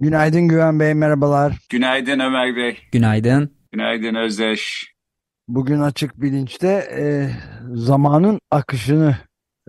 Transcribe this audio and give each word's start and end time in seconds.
Günaydın 0.00 0.48
Güven 0.48 0.80
Bey, 0.80 0.94
merhabalar. 0.94 1.58
Günaydın 1.68 2.18
Ömer 2.18 2.56
Bey. 2.56 2.78
Günaydın. 2.92 3.50
Günaydın 3.72 4.14
Özdeş. 4.14 4.92
Bugün 5.48 5.80
Açık 5.80 6.22
Bilinç'te 6.22 6.68
e, 6.98 7.30
zamanın 7.74 8.40
akışını 8.50 9.16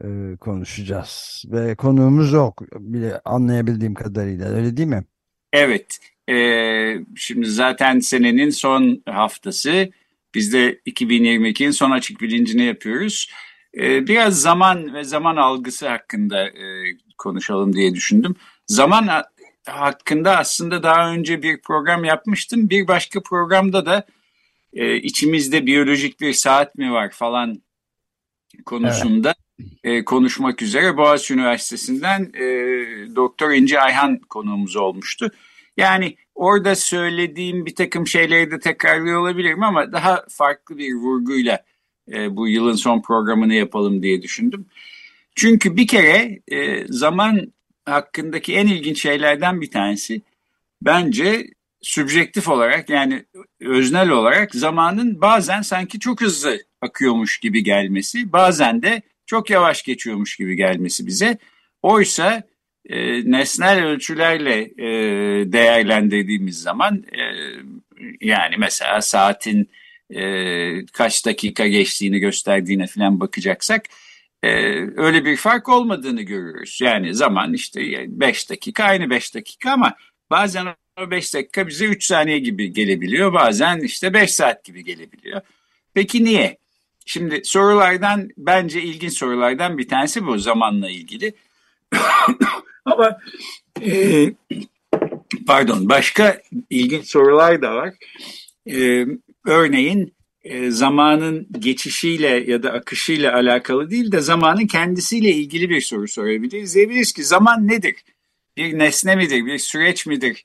e, 0.04 0.08
konuşacağız. 0.40 1.44
Ve 1.48 1.76
konuğumuz 1.76 2.34
yok 2.34 2.62
bile 2.80 3.22
anlayabildiğim 3.26 3.94
kadarıyla 3.94 4.50
öyle 4.50 4.78
değil 4.78 4.88
mi? 4.88 5.04
Evet. 5.54 6.00
E, 6.30 6.36
şimdi 7.16 7.46
zaten 7.46 8.00
senenin 8.00 8.50
son 8.50 9.02
haftası. 9.06 9.90
Biz 10.36 10.54
de 10.54 10.80
2022'nin 10.88 11.72
son 11.72 11.92
açık 11.92 12.22
bilincini 12.22 12.64
yapıyoruz. 12.64 13.32
E, 13.78 14.08
biraz 14.08 14.42
zaman 14.42 14.94
ve 14.94 15.04
zaman 15.04 15.36
algısı 15.36 15.90
hakkında 15.90 16.48
e, 16.48 16.84
konuşalım 17.18 17.76
diye 17.76 17.96
düşündüm. 17.96 18.36
Zaman 18.68 19.10
hakkında 19.68 20.38
aslında 20.38 20.84
daha 20.84 21.12
önce 21.12 21.44
bir 21.44 21.62
program 21.62 22.04
yapmıştım. 22.04 22.70
Bir 22.70 22.88
başka 22.88 23.24
programda 23.24 23.86
da 23.86 24.06
e, 24.74 24.96
içimizde 24.96 25.66
biyolojik 25.66 26.20
bir 26.20 26.34
saat 26.34 26.76
mi 26.76 26.92
var 26.92 27.12
falan 27.12 27.62
konusunda 28.66 29.36
evet. 29.60 29.70
e, 29.84 30.06
konuşmak 30.06 30.62
üzere 30.62 30.98
Boğaziçi 30.98 31.34
Üniversitesi'nden 31.34 32.22
e, 32.34 32.46
Doktor 33.16 33.52
İnci 33.52 33.80
Ayhan 33.80 34.20
konuğumuz 34.20 34.76
olmuştu. 34.76 35.32
Yani 35.78 36.16
orada 36.36 36.76
söylediğim 36.76 37.66
bir 37.66 37.76
takım 37.76 38.08
şeyleri 38.08 38.52
de 38.52 38.60
tekrarlıyor 38.60 39.22
olabilirim 39.22 39.64
ama 39.64 39.92
daha 39.92 40.26
farklı 40.30 40.78
bir 40.78 40.94
vurguyla 40.94 41.64
e, 42.14 42.36
bu 42.36 42.48
yılın 42.48 42.76
son 42.76 43.02
programını 43.02 43.54
yapalım 43.54 44.04
diye 44.04 44.22
düşündüm. 44.22 44.66
Çünkü 45.36 45.78
bir 45.78 45.88
kere 45.88 46.40
e, 46.48 46.88
zaman 46.88 47.54
hakkındaki 47.90 48.56
en 48.56 48.68
ilginç 48.68 49.02
şeylerden 49.02 49.62
bir 49.62 49.72
tanesi 49.72 50.22
bence 50.82 51.48
sübjektif 51.82 52.50
olarak 52.50 52.90
yani 52.90 53.26
öznel 53.62 54.10
olarak 54.10 54.56
zamanın 54.56 55.22
bazen 55.22 55.62
sanki 55.62 56.00
çok 56.00 56.22
hızlı 56.22 56.60
akıyormuş 56.82 57.40
gibi 57.40 57.64
gelmesi, 57.64 58.34
bazen 58.34 58.82
de 58.82 59.02
çok 59.26 59.50
yavaş 59.50 59.84
geçiyormuş 59.84 60.36
gibi 60.36 60.56
gelmesi 60.56 61.08
bize. 61.08 61.38
Oysa 61.82 62.44
e, 62.90 63.32
nesnel 63.32 63.86
ölçülerle 63.86 64.62
e, 64.62 64.88
değerlendirdiğimiz 65.52 66.62
zaman 66.62 67.04
e, 67.12 67.24
yani 68.22 68.56
mesela 68.58 69.02
saatin 69.02 69.70
e, 70.16 70.86
kaç 70.86 71.26
dakika 71.26 71.68
geçtiğini 71.68 72.20
gösterdiğine 72.20 72.88
falan 72.88 73.20
bakacaksak 73.20 73.84
e, 74.44 74.50
öyle 74.98 75.26
bir 75.26 75.38
fark 75.38 75.70
olmadığını 75.70 76.22
görüyoruz. 76.22 76.80
Yani 76.82 77.16
zaman 77.16 77.54
işte 77.54 77.82
5 78.08 78.50
dakika 78.50 78.84
aynı 78.84 79.10
5 79.10 79.36
dakika 79.36 79.72
ama 79.72 79.96
bazen 80.30 80.68
o 81.02 81.12
5 81.12 81.34
dakika 81.34 81.68
bize 81.68 81.86
3 81.86 82.04
saniye 82.04 82.40
gibi 82.40 82.74
gelebiliyor. 82.74 83.34
Bazen 83.34 83.80
işte 83.80 84.14
5 84.14 84.34
saat 84.34 84.64
gibi 84.64 84.84
gelebiliyor. 84.84 85.42
Peki 85.94 86.24
niye? 86.24 86.58
Şimdi 87.06 87.42
sorulardan 87.44 88.30
bence 88.38 88.82
ilginç 88.82 89.14
sorulardan 89.14 89.78
bir 89.78 89.88
tanesi 89.88 90.26
bu 90.26 90.38
zamanla 90.38 90.90
ilgili. 90.90 91.34
Ama 92.86 93.20
e, 93.82 94.26
pardon 95.48 95.90
başka 95.90 96.42
ilginç 96.70 97.06
sorular 97.06 97.62
da 97.62 97.76
var. 97.76 97.94
E, 98.72 99.06
örneğin 99.46 100.14
e, 100.44 100.72
zamanın 100.72 101.48
geçişiyle 101.60 102.28
ya 102.28 102.64
da 102.64 102.72
akışıyla 102.72 103.34
alakalı 103.34 103.90
değil 103.90 104.12
de 104.12 104.22
zamanın 104.22 104.68
kendisiyle 104.68 105.30
ilgili 105.30 105.70
bir 105.70 105.82
soru 105.82 106.08
sorabiliriz. 106.08 106.76
Diyebiliriz 106.76 107.12
ki 107.12 107.24
zaman 107.24 107.68
nedir? 107.68 107.96
Bir 108.58 108.80
nesne 108.80 109.16
midir? 109.16 109.46
Bir 109.46 109.58
süreç 109.58 110.06
midir? 110.06 110.44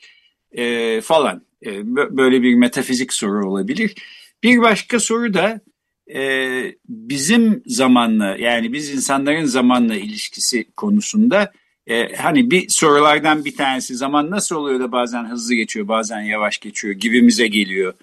E, 0.53 1.01
falan. 1.01 1.43
E, 1.67 1.97
böyle 1.97 2.43
bir 2.43 2.55
metafizik 2.55 3.13
soru 3.13 3.51
olabilir. 3.51 3.95
Bir 4.43 4.59
başka 4.59 5.01
soru 5.01 5.35
da 5.35 5.61
e, 6.15 6.75
bizim 6.89 7.63
zamanla 7.67 8.37
yani 8.39 8.73
biz 8.73 8.91
insanların 8.91 9.45
zamanla 9.45 9.97
ilişkisi 9.97 10.65
konusunda 10.77 11.53
e, 11.87 12.17
hani 12.17 12.51
bir 12.51 12.69
sorulardan 12.69 13.45
bir 13.45 13.57
tanesi 13.57 13.95
zaman 13.95 14.31
nasıl 14.31 14.57
oluyor 14.57 14.81
da 14.81 14.93
bazen 14.93 15.31
hızlı 15.31 15.55
geçiyor 15.55 15.89
bazen 15.89 16.21
yavaş 16.21 16.59
geçiyor 16.59 16.95
gibimize 16.95 17.47
geliyor 17.47 17.95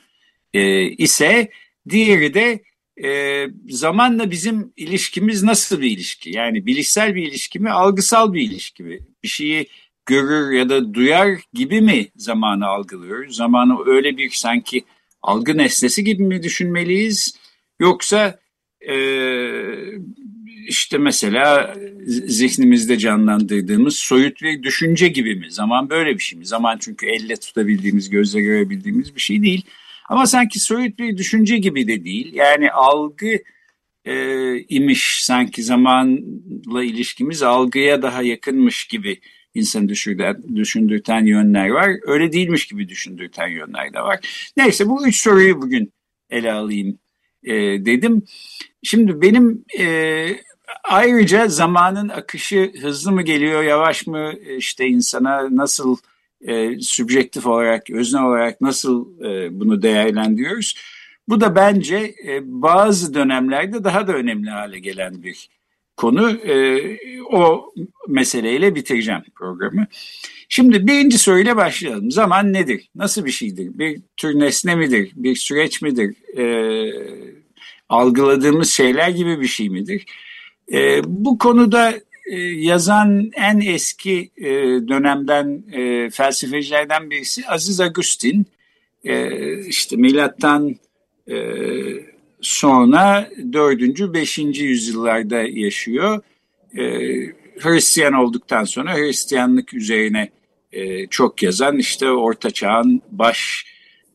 e, 0.54 0.84
ise 0.84 1.50
diğeri 1.90 2.34
de 2.34 2.64
e, 3.04 3.48
zamanla 3.70 4.32
bizim 4.32 4.74
ilişkimiz 4.78 5.44
nasıl 5.44 5.82
bir 5.82 5.92
ilişki 5.92 6.30
yani 6.30 6.66
bilişsel 6.66 7.16
bir 7.16 7.28
ilişki 7.28 7.60
mi 7.60 7.70
algısal 7.70 8.34
bir 8.34 8.42
ilişki 8.42 8.84
mi 8.84 9.00
bir 9.24 9.28
şeyi 9.28 9.68
görür 10.06 10.52
ya 10.52 10.70
da 10.70 10.94
duyar 10.94 11.40
gibi 11.54 11.82
mi 11.82 12.08
zamanı 12.16 12.66
algılıyoruz 12.66 13.36
zamanı 13.36 13.78
öyle 13.86 14.18
bir 14.18 14.30
sanki 14.30 14.84
algı 15.22 15.58
nesnesi 15.58 16.04
gibi 16.04 16.24
mi 16.24 16.44
düşünmeliyiz 16.44 17.36
yoksa 17.80 18.40
e, 18.90 18.96
işte 20.68 20.98
mesela 20.98 21.76
zihnimizde 22.06 22.98
canlandırdığımız 22.98 23.96
soyut 23.96 24.42
bir 24.42 24.64
düşünce 24.64 25.08
gibi 25.08 25.36
mi? 25.36 25.52
Zaman 25.52 25.90
böyle 25.90 26.14
bir 26.14 26.24
şey 26.24 26.40
mi? 26.40 26.46
Zaman 26.46 26.78
çünkü 26.82 27.06
elle 27.06 27.36
tutabildiğimiz, 27.36 28.10
gözle 28.10 28.42
görebildiğimiz 28.42 29.16
bir 29.16 29.22
şey 29.22 29.44
değil. 29.44 29.66
Ama 30.12 30.26
sanki 30.26 30.60
soyut 30.60 31.00
bir 31.00 31.18
düşünce 31.18 31.58
gibi 31.58 31.88
de 31.88 32.06
değil. 32.06 32.34
Yani 32.34 32.72
algı 32.72 33.40
e, 34.06 34.16
imiş 34.60 35.24
sanki 35.24 35.64
zamanla 35.64 36.84
ilişkimiz 36.84 37.44
algıya 37.44 38.02
daha 38.02 38.24
yakınmış 38.24 38.86
gibi 38.86 39.22
insanı 39.54 39.90
düşündürten, 39.90 40.56
düşündürten 40.56 41.26
yönler 41.26 41.70
var. 41.70 41.92
Öyle 42.04 42.32
değilmiş 42.32 42.68
gibi 42.68 42.90
düşündürten 42.90 43.48
yönler 43.48 43.94
de 43.94 44.02
var. 44.02 44.20
Neyse 44.58 44.88
bu 44.88 45.08
üç 45.08 45.22
soruyu 45.22 45.62
bugün 45.62 45.94
ele 46.30 46.52
alayım 46.52 47.00
e, 47.44 47.54
dedim. 47.86 48.24
Şimdi 48.84 49.22
benim 49.22 49.66
e, 49.80 50.28
Ayrıca 50.84 51.48
zamanın 51.48 52.10
akışı 52.10 52.72
hızlı 52.82 53.12
mı 53.12 53.22
geliyor, 53.22 53.64
yavaş 53.64 54.08
mı 54.08 54.34
işte 54.58 54.88
insana 54.88 55.56
nasıl 55.56 55.98
e, 56.48 56.80
sübjektif 56.80 57.46
olarak, 57.48 57.90
özne 57.90 58.22
olarak 58.22 58.62
nasıl 58.62 59.24
e, 59.24 59.60
bunu 59.60 59.82
değerlendiriyoruz? 59.82 60.76
Bu 61.28 61.42
da 61.42 61.56
bence 61.56 62.16
e, 62.28 62.40
bazı 62.44 63.14
dönemlerde 63.14 63.84
daha 63.84 64.08
da 64.08 64.14
önemli 64.14 64.50
hale 64.50 64.80
gelen 64.80 65.24
bir 65.24 65.50
konu. 65.98 66.32
E, 66.32 66.82
o 67.32 67.74
meseleyle 68.08 68.76
bitireceğim 68.76 69.22
programı. 69.36 69.88
Şimdi 70.50 70.88
birinci 70.88 71.18
soruyla 71.18 71.58
başlayalım. 71.58 72.12
Zaman 72.12 72.54
nedir? 72.54 72.90
Nasıl 72.96 73.26
bir 73.26 73.32
şeydir? 73.32 73.80
Bir 73.80 74.02
tür 74.18 74.40
nesne 74.40 74.76
midir? 74.76 75.12
Bir 75.16 75.36
süreç 75.36 75.82
midir? 75.82 76.38
E, 76.38 76.46
algıladığımız 77.90 78.70
şeyler 78.70 79.10
gibi 79.10 79.42
bir 79.42 79.48
şey 79.48 79.70
midir? 79.70 80.06
E, 80.74 81.02
bu 81.08 81.38
konuda 81.38 81.94
e, 82.30 82.40
yazan 82.40 83.32
en 83.36 83.60
eski 83.60 84.32
e, 84.38 84.50
dönemden 84.88 85.64
e, 85.72 86.10
felsefecilerden 86.10 87.10
birisi 87.10 87.48
Aziz 87.48 87.80
Agustin. 87.82 88.46
E, 89.04 89.66
işte 89.66 89.96
milattan 89.96 90.76
e, 91.32 91.36
sonra 92.42 93.30
4. 93.54 94.14
5. 94.14 94.38
yüzyıllarda 94.38 95.42
yaşıyor. 95.42 96.22
E, 96.78 96.84
Hristiyan 97.60 98.14
olduktan 98.14 98.64
sonra 98.64 98.96
Hristiyanlık 98.96 99.74
üzerine 99.74 100.30
e, 100.72 101.08
çok 101.08 101.44
yazan 101.44 101.78
işte 101.78 102.10
Orta 102.10 102.52
Çağ'ın 102.52 103.02
baş 103.12 103.66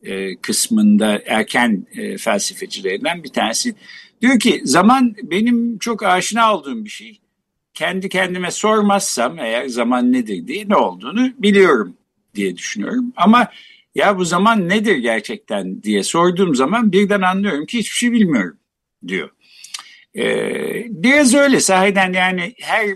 e, 0.03 0.35
kısmında 0.35 1.21
erken 1.25 1.87
e, 1.95 2.17
felsefecilerinden 2.17 3.23
bir 3.23 3.29
tanesi. 3.29 3.75
Diyor 4.21 4.39
ki 4.39 4.61
zaman 4.63 5.15
benim 5.23 5.77
çok 5.77 6.03
aşina 6.03 6.55
olduğum 6.55 6.85
bir 6.85 6.89
şey. 6.89 7.19
Kendi 7.77 8.09
kendime 8.09 8.51
sormazsam 8.51 9.39
eğer 9.39 9.67
zaman 9.67 10.13
nedir 10.13 10.47
diye 10.47 10.69
ne 10.69 10.75
olduğunu 10.75 11.29
biliyorum 11.37 11.97
diye 12.35 12.57
düşünüyorum. 12.57 13.13
Ama 13.15 13.47
ya 13.95 14.17
bu 14.17 14.25
zaman 14.25 14.69
nedir 14.69 14.95
gerçekten 14.95 15.83
diye 15.83 16.03
sorduğum 16.03 16.55
zaman 16.55 16.91
birden 16.91 17.21
anlıyorum 17.21 17.65
ki 17.65 17.79
hiçbir 17.79 17.95
şey 17.95 18.11
bilmiyorum 18.11 18.57
diyor. 19.07 19.29
Ee, 20.15 20.85
biraz 20.89 21.35
öyle 21.35 21.59
sahiden 21.59 22.13
yani 22.13 22.53
her 22.61 22.87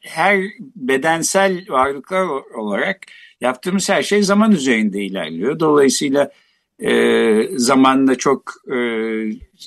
her 0.00 0.40
bedensel 0.76 1.64
varlıklar 1.68 2.26
olarak 2.54 3.06
yaptığımız 3.40 3.88
her 3.88 4.02
şey 4.02 4.22
zaman 4.22 4.52
üzerinde 4.52 5.02
ilerliyor. 5.02 5.60
Dolayısıyla 5.60 6.30
e, 6.78 6.92
zamanla 7.56 8.14
çok 8.14 8.54
e, 8.72 8.78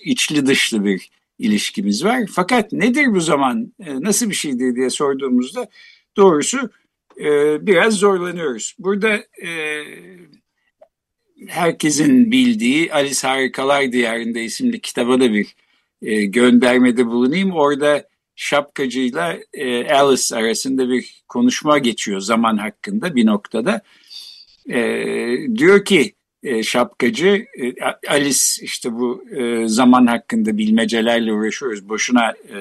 içli 0.04 0.46
dışlı 0.46 0.86
bir 0.86 1.10
ilişkimiz 1.44 2.06
var. 2.06 2.22
Fakat 2.32 2.72
nedir 2.72 3.08
bu 3.16 3.20
zaman, 3.20 3.74
e, 3.80 4.02
nasıl 4.02 4.30
bir 4.30 4.36
şeydir 4.36 4.76
diye 4.76 4.90
sorduğumuzda 4.90 5.68
doğrusu 6.18 6.70
e, 7.20 7.28
biraz 7.68 7.94
zorlanıyoruz. 7.94 8.76
Burada 8.80 9.24
e, 9.46 9.84
herkesin 11.48 12.32
bildiği 12.32 12.94
Alice 12.94 13.28
Harikalar 13.28 13.92
Diyarında 13.92 14.40
isimli 14.40 14.82
kitaba 14.82 15.20
da 15.20 15.34
bir 15.34 15.56
göndermede 16.26 17.06
bulunayım. 17.06 17.52
Orada 17.52 18.08
şapkacıyla 18.36 19.38
Alice 19.92 20.36
arasında 20.36 20.90
bir 20.90 21.24
konuşma 21.28 21.78
geçiyor 21.78 22.20
zaman 22.20 22.58
hakkında 22.58 23.16
bir 23.16 23.26
noktada. 23.26 23.82
Diyor 25.58 25.86
ki 25.86 26.14
e, 26.44 26.64
şapkacı 26.64 27.46
e, 27.62 27.74
Alice 28.10 28.40
işte 28.62 28.94
bu 28.94 29.26
e, 29.36 29.68
zaman 29.68 30.06
hakkında 30.08 30.58
bilmecelerle 30.58 31.34
uğraşıyoruz. 31.34 31.90
Boşuna 31.90 32.30
e, 32.32 32.58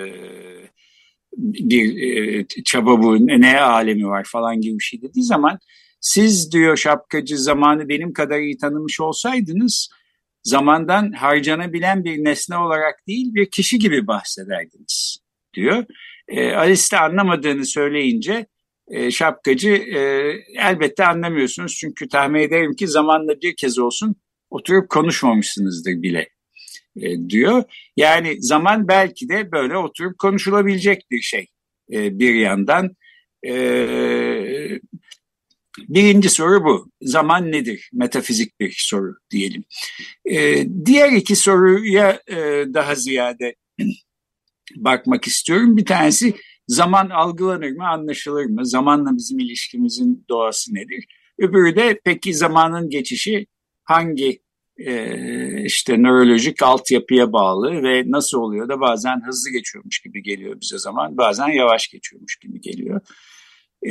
bir 1.36 2.46
çaba 2.64 3.02
bu 3.02 3.26
ne 3.26 3.60
alemi 3.60 4.06
var 4.06 4.24
falan 4.24 4.60
gibi 4.60 4.78
bir 4.78 4.84
şey 4.84 5.02
dediği 5.02 5.22
zaman 5.22 5.58
siz 6.00 6.52
diyor 6.52 6.76
şapkacı 6.76 7.38
zamanı 7.38 7.88
benim 7.88 8.12
kadar 8.12 8.38
iyi 8.38 8.58
tanımış 8.58 9.00
olsaydınız 9.00 9.90
zamandan 10.42 11.12
harcanabilen 11.12 12.04
bir 12.04 12.24
nesne 12.24 12.56
olarak 12.56 13.06
değil 13.08 13.34
bir 13.34 13.50
kişi 13.50 13.78
gibi 13.78 14.06
bahsederdiniz 14.06 15.18
diyor. 15.54 15.84
E, 16.28 16.52
Alice 16.52 16.82
de 16.92 16.98
anlamadığını 16.98 17.66
söyleyince 17.66 18.46
e, 18.92 19.10
şapkacı 19.10 19.70
e, 19.70 19.98
elbette 20.56 21.06
anlamıyorsunuz 21.06 21.76
çünkü 21.80 22.08
tahmin 22.08 22.40
ederim 22.40 22.74
ki 22.74 22.88
zamanla 22.88 23.40
bir 23.40 23.56
kez 23.56 23.78
olsun 23.78 24.16
oturup 24.50 24.88
konuşmamışsınızdır 24.88 26.02
bile 26.02 26.28
e, 26.96 27.28
diyor. 27.28 27.64
Yani 27.96 28.42
zaman 28.42 28.88
belki 28.88 29.28
de 29.28 29.52
böyle 29.52 29.76
oturup 29.76 30.18
konuşulabilecek 30.18 31.10
bir 31.10 31.20
şey 31.20 31.46
bir 31.90 32.34
yandan. 32.34 32.96
Birinci 35.88 36.30
soru 36.30 36.64
bu. 36.64 36.90
Zaman 37.02 37.52
nedir? 37.52 37.90
Metafizik 37.92 38.60
bir 38.60 38.74
soru 38.78 39.14
diyelim. 39.30 39.64
Diğer 40.86 41.12
iki 41.12 41.36
soruya 41.36 42.20
daha 42.74 42.94
ziyade 42.94 43.54
bakmak 44.76 45.26
istiyorum. 45.26 45.76
Bir 45.76 45.84
tanesi 45.84 46.34
zaman 46.68 47.10
algılanır 47.10 47.70
mı, 47.70 47.88
anlaşılır 47.88 48.44
mı? 48.44 48.66
Zamanla 48.66 49.16
bizim 49.16 49.38
ilişkimizin 49.38 50.24
doğası 50.28 50.74
nedir? 50.74 51.04
Öbürü 51.38 51.76
de 51.76 52.00
peki 52.04 52.34
zamanın 52.34 52.90
geçişi 52.90 53.46
hangi 53.84 54.42
e, 54.78 55.64
işte 55.64 56.02
nörolojik 56.02 56.62
altyapıya 56.62 57.32
bağlı 57.32 57.82
ve 57.82 58.04
nasıl 58.06 58.38
oluyor 58.38 58.68
da 58.68 58.80
bazen 58.80 59.26
hızlı 59.26 59.50
geçiyormuş 59.50 60.00
gibi 60.00 60.22
geliyor 60.22 60.60
bize 60.60 60.78
zaman, 60.78 61.16
bazen 61.16 61.48
yavaş 61.48 61.88
geçiyormuş 61.88 62.36
gibi 62.36 62.60
geliyor. 62.60 63.00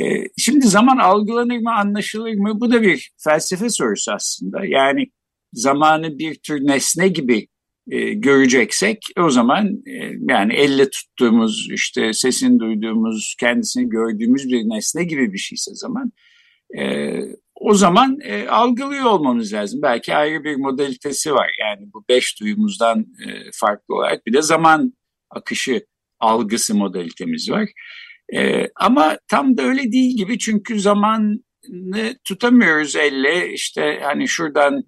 şimdi 0.38 0.66
zaman 0.66 0.96
algılanır 0.96 1.58
mı, 1.58 1.74
anlaşılır 1.74 2.34
mı? 2.34 2.60
Bu 2.60 2.72
da 2.72 2.82
bir 2.82 3.12
felsefe 3.18 3.68
sorusu 3.70 4.12
aslında. 4.12 4.64
Yani 4.66 5.10
zamanı 5.52 6.18
bir 6.18 6.34
tür 6.34 6.66
nesne 6.66 7.08
gibi 7.08 7.48
e, 7.90 8.12
göreceksek 8.14 8.98
o 9.18 9.30
zaman 9.30 9.66
e, 9.86 10.10
yani 10.28 10.54
elle 10.54 10.90
tuttuğumuz 10.90 11.68
işte 11.70 12.12
sesini 12.12 12.58
duyduğumuz 12.58 13.36
kendisini 13.40 13.88
gördüğümüz 13.88 14.48
bir 14.48 14.62
nesne 14.62 15.04
gibi 15.04 15.32
bir 15.32 15.38
şeyse 15.38 15.70
zaman 15.74 16.12
o 17.54 17.74
zaman 17.74 18.18
e, 18.24 18.48
algılıyor 18.48 19.04
olmamız 19.04 19.52
lazım. 19.52 19.82
Belki 19.82 20.14
ayrı 20.14 20.44
bir 20.44 20.56
modalitesi 20.56 21.32
var 21.34 21.50
yani 21.60 21.88
bu 21.94 22.04
beş 22.08 22.40
duyumuzdan 22.40 23.06
farklı 23.54 23.94
olarak 23.94 24.26
bir 24.26 24.32
de 24.32 24.42
zaman 24.42 24.92
akışı 25.30 25.86
algısı 26.20 26.74
modalitemiz 26.74 27.50
var. 27.50 27.68
Ama 28.76 29.18
tam 29.28 29.56
da 29.56 29.62
öyle 29.62 29.92
değil 29.92 30.16
gibi 30.16 30.38
çünkü 30.38 30.80
zamanı 30.80 31.38
tutamıyoruz 32.24 32.96
elle 32.96 33.52
işte 33.52 34.00
hani 34.02 34.28
şuradan 34.28 34.84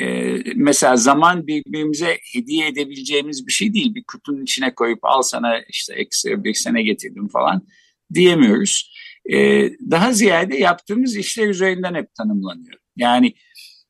e, 0.00 0.36
mesela 0.56 0.96
zaman 0.96 1.46
birbirimize 1.46 2.18
hediye 2.32 2.68
edebileceğimiz 2.68 3.46
bir 3.46 3.52
şey 3.52 3.74
değil. 3.74 3.94
Bir 3.94 4.04
kutunun 4.04 4.42
içine 4.42 4.74
koyup 4.74 4.98
al 5.02 5.22
sana 5.22 5.60
işte 5.68 5.94
ekstra 5.94 6.44
bir 6.44 6.54
sene 6.54 6.82
getirdim 6.82 7.28
falan 7.28 7.66
diyemiyoruz. 8.14 8.94
E, 9.32 9.68
daha 9.90 10.12
ziyade 10.12 10.56
yaptığımız 10.56 11.16
işler 11.16 11.48
üzerinden 11.48 11.94
hep 11.94 12.14
tanımlanıyor. 12.14 12.78
Yani 12.96 13.34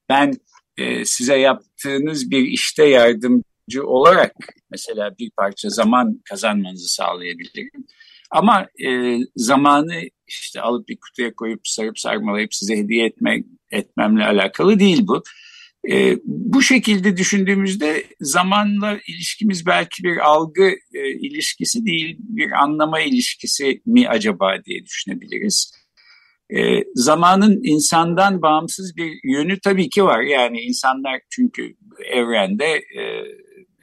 ben 0.08 0.32
e, 0.76 1.04
size 1.04 1.36
yaptığınız 1.36 2.30
bir 2.30 2.42
işte 2.42 2.84
yardımcı 2.84 3.86
olarak 3.86 4.32
mesela 4.70 5.18
bir 5.18 5.30
parça 5.30 5.68
zaman 5.68 6.22
kazanmanızı 6.24 6.88
sağlayabilirim. 6.88 7.70
Ama 8.30 8.66
e, 8.86 9.18
zamanı 9.36 10.02
işte 10.26 10.60
alıp 10.60 10.88
bir 10.88 10.98
kutuya 11.00 11.34
koyup 11.34 11.60
sarıp 11.68 11.98
sarmalayıp 11.98 12.54
size 12.54 12.76
hediye 12.76 13.06
etmek 13.06 13.46
etmemle 13.70 14.24
alakalı 14.24 14.78
değil 14.78 15.06
bu. 15.06 15.22
E, 15.90 16.16
bu 16.24 16.62
şekilde 16.62 17.16
düşündüğümüzde 17.16 18.04
zamanla 18.20 18.98
ilişkimiz 19.08 19.66
belki 19.66 20.04
bir 20.04 20.16
algı 20.16 20.70
e, 20.94 21.10
ilişkisi 21.10 21.86
değil, 21.86 22.16
bir 22.18 22.50
anlama 22.50 23.00
ilişkisi 23.00 23.82
mi 23.86 24.08
acaba 24.08 24.64
diye 24.64 24.84
düşünebiliriz. 24.84 25.72
E, 26.56 26.82
zamanın 26.94 27.60
insandan 27.62 28.42
bağımsız 28.42 28.96
bir 28.96 29.12
yönü 29.24 29.60
tabii 29.60 29.88
ki 29.88 30.04
var. 30.04 30.22
Yani 30.22 30.60
insanlar 30.60 31.20
çünkü 31.30 31.74
evrende 32.12 32.64
e, 32.74 33.24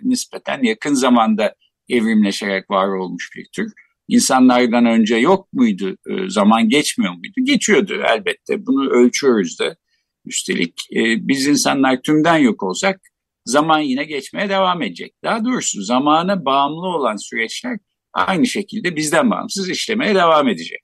nispeten 0.01 0.63
yakın 0.63 0.93
zamanda 0.93 1.55
evrimleşerek 1.89 2.69
var 2.69 2.87
olmuş 2.87 3.29
bir 3.35 3.47
tür. 3.55 3.73
İnsanlardan 4.07 4.85
önce 4.85 5.15
yok 5.15 5.53
muydu? 5.53 5.97
E, 6.09 6.29
zaman 6.29 6.69
geçmiyor 6.69 7.13
muydu? 7.13 7.35
Geçiyordu 7.43 8.03
elbette. 8.07 8.65
Bunu 8.65 8.89
ölçüyoruz 8.89 9.59
da. 9.59 9.75
Üstelik 10.25 10.73
e, 10.95 11.27
biz 11.27 11.47
insanlar 11.47 12.01
tümden 12.01 12.37
yok 12.37 12.63
olsak 12.63 13.01
zaman 13.45 13.79
yine 13.79 14.03
geçmeye 14.03 14.49
devam 14.49 14.81
edecek. 14.81 15.13
Daha 15.23 15.45
doğrusu 15.45 15.81
zamana 15.81 16.45
bağımlı 16.45 16.87
olan 16.87 17.15
süreçler 17.15 17.77
aynı 18.13 18.47
şekilde 18.47 18.95
bizden 18.95 19.31
bağımsız 19.31 19.69
işlemeye 19.69 20.15
devam 20.15 20.47
edecek. 20.47 20.79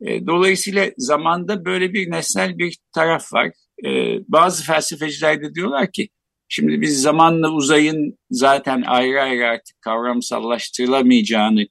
E, 0.00 0.26
dolayısıyla 0.26 0.90
zamanda 0.96 1.64
böyle 1.64 1.92
bir 1.92 2.10
nesnel 2.10 2.58
bir 2.58 2.76
taraf 2.94 3.32
var. 3.32 3.50
E, 3.84 3.90
bazı 4.28 4.64
felsefeciler 4.64 5.42
de 5.42 5.54
diyorlar 5.54 5.92
ki 5.92 6.08
şimdi 6.48 6.80
biz 6.80 7.02
zamanla 7.02 7.50
uzayın 7.50 8.18
zaten 8.30 8.82
ayrı 8.86 9.22
ayrı 9.22 9.46
artık 9.46 9.80
kavramsallaştırılamayacağını 9.80 11.66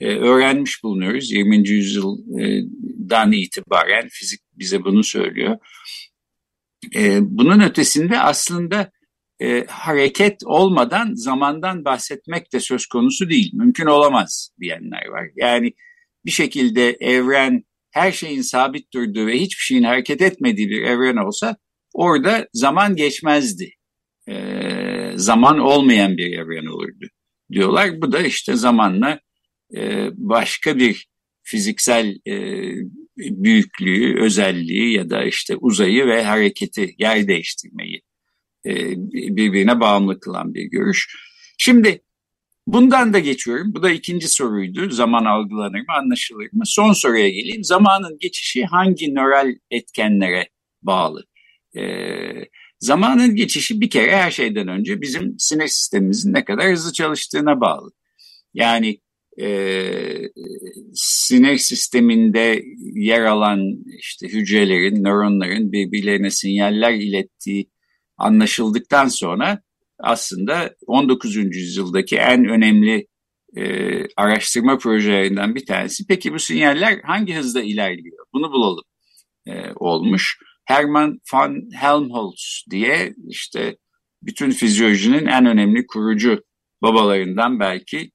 e, 0.00 0.06
öğrenmiş 0.16 0.82
bulunuyoruz. 0.82 1.32
20. 1.32 1.68
yüzyıldan 1.68 3.32
itibaren 3.32 4.08
fizik 4.08 4.40
bize 4.52 4.84
bunu 4.84 5.04
söylüyor. 5.04 5.56
E, 6.94 7.18
bunun 7.22 7.60
ötesinde 7.60 8.20
aslında 8.20 8.90
e, 9.40 9.64
hareket 9.66 10.36
olmadan 10.44 11.14
zamandan 11.14 11.84
bahsetmek 11.84 12.52
de 12.52 12.60
söz 12.60 12.86
konusu 12.86 13.30
değil. 13.30 13.50
Mümkün 13.54 13.86
olamaz 13.86 14.50
diyenler 14.60 15.06
var. 15.08 15.28
Yani 15.36 15.72
bir 16.24 16.30
şekilde 16.30 16.96
evren 17.00 17.64
her 17.90 18.12
şeyin 18.12 18.42
sabit 18.42 18.92
durduğu 18.92 19.26
ve 19.26 19.40
hiçbir 19.40 19.62
şeyin 19.62 19.82
hareket 19.82 20.22
etmediği 20.22 20.68
bir 20.68 20.82
evren 20.82 21.16
olsa 21.16 21.56
orada 21.94 22.48
zaman 22.52 22.96
geçmezdi. 22.96 23.70
E, 24.28 24.34
zaman 25.14 25.58
olmayan 25.58 26.16
bir 26.16 26.38
evren 26.38 26.66
olurdu 26.66 27.06
diyorlar. 27.52 28.02
Bu 28.02 28.12
da 28.12 28.20
işte 28.20 28.56
zamanla 28.56 29.20
e, 29.76 30.08
başka 30.14 30.76
bir 30.76 31.08
fiziksel 31.42 32.18
e, 32.26 32.34
büyüklüğü, 33.16 34.20
özelliği 34.20 34.92
ya 34.92 35.10
da 35.10 35.24
işte 35.24 35.56
uzayı 35.56 36.06
ve 36.06 36.24
hareketi, 36.24 36.94
yer 36.98 37.28
değiştirmeyi 37.28 38.02
e, 38.66 38.94
birbirine 39.36 39.80
bağımlı 39.80 40.20
kılan 40.20 40.54
bir 40.54 40.64
görüş. 40.64 41.16
Şimdi 41.58 42.02
bundan 42.66 43.12
da 43.12 43.18
geçiyorum. 43.18 43.74
Bu 43.74 43.82
da 43.82 43.90
ikinci 43.90 44.28
soruydu. 44.28 44.90
Zaman 44.90 45.24
algılanır 45.24 45.80
mı, 45.80 45.94
anlaşılır 46.02 46.48
mı? 46.52 46.62
Son 46.66 46.92
soruya 46.92 47.28
geleyim. 47.28 47.64
Zamanın 47.64 48.18
geçişi 48.20 48.64
hangi 48.64 49.14
nöral 49.14 49.54
etkenlere 49.70 50.48
bağlı? 50.82 51.24
Ee, 51.76 52.44
zamanın 52.80 53.36
geçişi 53.36 53.80
bir 53.80 53.90
kere 53.90 54.16
her 54.16 54.30
şeyden 54.30 54.68
önce 54.68 55.00
bizim 55.00 55.34
sinir 55.38 55.68
sistemimizin 55.68 56.34
ne 56.34 56.44
kadar 56.44 56.72
hızlı 56.72 56.92
çalıştığına 56.92 57.60
bağlı. 57.60 57.90
Yani 58.54 59.00
e, 59.40 59.46
sinir 60.94 61.56
sisteminde 61.56 62.62
yer 62.94 63.22
alan 63.22 63.60
işte 63.98 64.28
hücrelerin, 64.28 65.04
nöronların 65.04 65.72
birbirlerine 65.72 66.30
sinyaller 66.30 66.92
ilettiği 66.92 67.70
anlaşıldıktan 68.16 69.08
sonra 69.08 69.62
aslında 69.98 70.74
19. 70.86 71.36
yüzyıldaki 71.36 72.16
en 72.16 72.44
önemli 72.44 73.06
e, 73.56 74.02
araştırma 74.16 74.78
projelerinden 74.78 75.54
bir 75.54 75.66
tanesi. 75.66 76.06
Peki 76.06 76.32
bu 76.34 76.38
sinyaller 76.38 77.00
hangi 77.04 77.34
hızda 77.34 77.62
ilerliyor? 77.62 78.26
Bunu 78.32 78.52
bulalım 78.52 78.84
e, 79.46 79.72
olmuş. 79.76 80.38
Hermann 80.64 81.20
von 81.32 81.70
Helmholtz 81.74 82.64
diye 82.70 83.14
işte 83.28 83.76
bütün 84.22 84.50
fizyolojinin 84.50 85.26
en 85.26 85.46
önemli 85.46 85.86
kurucu 85.86 86.42
babalarından 86.82 87.60
belki 87.60 88.10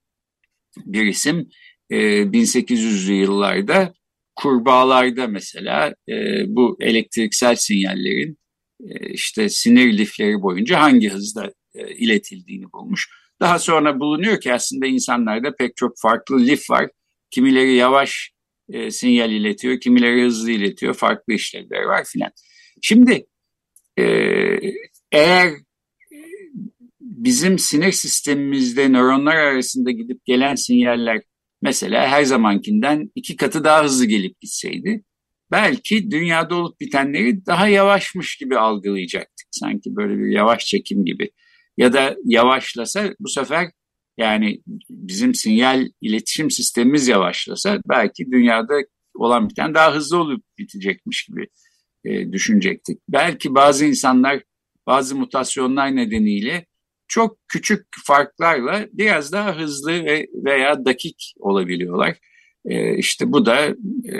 bir 0.78 1.06
isim. 1.06 1.50
E, 1.90 1.98
1800'lü 2.22 3.12
yıllarda 3.12 3.94
kurbağalarda 4.36 5.28
mesela 5.28 5.96
e, 6.10 6.14
bu 6.48 6.78
elektriksel 6.80 7.56
sinyallerin 7.56 8.38
e, 8.90 9.10
işte 9.10 9.50
sinir 9.50 9.98
lifleri 9.98 10.42
boyunca 10.42 10.82
hangi 10.82 11.10
hızda 11.10 11.54
e, 11.76 11.96
iletildiğini 11.96 12.66
bulmuş. 12.74 13.10
Daha 13.40 13.60
sonra 13.60 14.00
bulunuyor 14.00 14.42
ki 14.42 14.54
aslında 14.54 14.88
insanlarda 14.88 15.56
pek 15.56 15.78
çok 15.78 15.94
farklı 15.98 16.40
lif 16.40 16.70
var. 16.70 16.90
Kimileri 17.32 17.74
yavaş 17.74 18.32
e, 18.70 18.92
sinyal 18.92 19.32
iletiyor, 19.32 19.80
kimileri 19.80 20.26
hızlı 20.26 20.52
iletiyor, 20.52 20.94
farklı 20.94 21.34
işlevleri 21.34 21.88
var 21.88 22.06
filan. 22.06 22.32
Şimdi 22.82 23.26
e, 24.00 24.06
eğer 25.12 25.52
bizim 27.12 27.60
sinir 27.60 27.92
sistemimizde 27.92 28.90
nöronlar 28.90 29.36
arasında 29.36 29.92
gidip 29.92 30.26
gelen 30.26 30.56
sinyaller 30.56 31.22
mesela 31.62 32.08
her 32.08 32.24
zamankinden 32.24 33.12
iki 33.16 33.36
katı 33.36 33.64
daha 33.64 33.84
hızlı 33.84 34.06
gelip 34.06 34.42
gitseydi 34.42 35.04
belki 35.52 36.12
dünyada 36.12 36.56
olup 36.56 36.80
bitenleri 36.80 37.46
daha 37.46 37.68
yavaşmış 37.68 38.36
gibi 38.36 38.58
algılayacaktık. 38.58 39.48
Sanki 39.52 39.96
böyle 39.96 40.18
bir 40.18 40.32
yavaş 40.32 40.66
çekim 40.66 41.06
gibi. 41.06 41.32
Ya 41.78 41.94
da 41.94 42.16
yavaşlasa 42.26 43.14
bu 43.20 43.30
sefer 43.30 43.72
yani 44.18 44.62
bizim 44.90 45.36
sinyal 45.36 45.88
iletişim 46.02 46.52
sistemimiz 46.52 47.08
yavaşlasa 47.08 47.80
belki 47.90 48.32
dünyada 48.32 48.74
olan 49.16 49.50
biten 49.50 49.74
daha 49.74 49.96
hızlı 49.96 50.18
olup 50.18 50.44
bitecekmiş 50.58 51.26
gibi 51.26 51.48
e, 52.06 52.32
düşünecektik. 52.32 53.00
Belki 53.10 53.56
bazı 53.56 53.86
insanlar 53.86 54.44
bazı 54.88 55.16
mutasyonlar 55.16 55.96
nedeniyle 55.96 56.66
çok 57.12 57.38
küçük 57.48 57.88
farklarla 58.06 58.88
biraz 58.94 59.32
daha 59.32 59.60
hızlı 59.60 59.92
ve 59.92 60.28
veya 60.34 60.86
dakik 60.86 61.34
olabiliyorlar. 61.40 62.18
E, 62.66 62.98
işte 62.98 63.32
bu 63.32 63.46
da 63.46 63.66
e, 64.06 64.18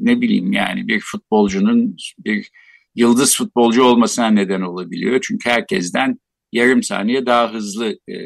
ne 0.00 0.20
bileyim 0.20 0.52
yani 0.52 0.88
bir 0.88 1.00
futbolcunun 1.00 1.96
bir 2.18 2.50
yıldız 2.94 3.36
futbolcu 3.36 3.84
olmasına 3.84 4.26
neden 4.30 4.60
olabiliyor. 4.60 5.20
Çünkü 5.22 5.50
herkesten 5.50 6.18
yarım 6.52 6.82
saniye 6.82 7.26
daha 7.26 7.54
hızlı 7.54 7.98
e, 8.08 8.16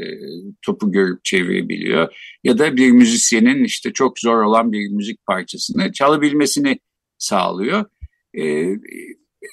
topu 0.63 0.93
görüp 0.93 1.25
çevirebiliyor. 1.25 2.17
Ya 2.45 2.59
da 2.59 2.77
bir 2.77 2.91
müzisyenin 2.91 3.65
işte 3.65 3.93
çok 3.93 4.19
zor 4.19 4.43
olan 4.43 4.73
bir 4.73 4.89
müzik 4.89 5.27
parçasını 5.27 5.93
çalabilmesini 5.93 6.79
sağlıyor. 7.19 7.85
E, 8.39 8.67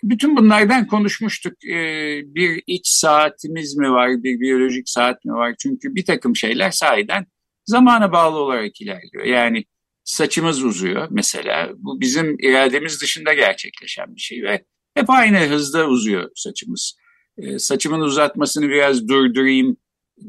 bütün 0.04 0.38
bunlardan 0.38 0.88
konuşmuştuk. 0.88 1.66
E, 1.66 1.78
bir 2.26 2.64
iç 2.68 2.88
saatimiz 2.88 3.78
mi 3.78 3.92
var, 3.92 4.24
bir 4.24 4.40
biyolojik 4.40 4.90
saat 4.90 5.26
mi 5.26 5.34
var? 5.34 5.56
Çünkü 5.60 5.96
bir 5.96 6.06
takım 6.06 6.36
şeyler 6.36 6.72
sahiden 6.72 7.26
zamana 7.66 8.12
bağlı 8.12 8.38
olarak 8.38 8.82
ilerliyor. 8.82 9.24
Yani 9.24 9.66
saçımız 10.04 10.64
uzuyor 10.64 11.08
mesela. 11.12 11.70
Bu 11.76 12.02
bizim 12.02 12.40
irademiz 12.40 13.02
dışında 13.02 13.34
gerçekleşen 13.34 14.16
bir 14.16 14.22
şey 14.22 14.44
ve 14.44 14.66
hep 14.96 15.10
aynı 15.10 15.40
hızda 15.40 15.88
uzuyor 15.88 16.30
saçımız. 16.36 16.98
E, 17.38 17.60
saçımın 17.60 18.00
uzatmasını 18.00 18.70
biraz 18.70 19.08
durdurayım 19.08 19.78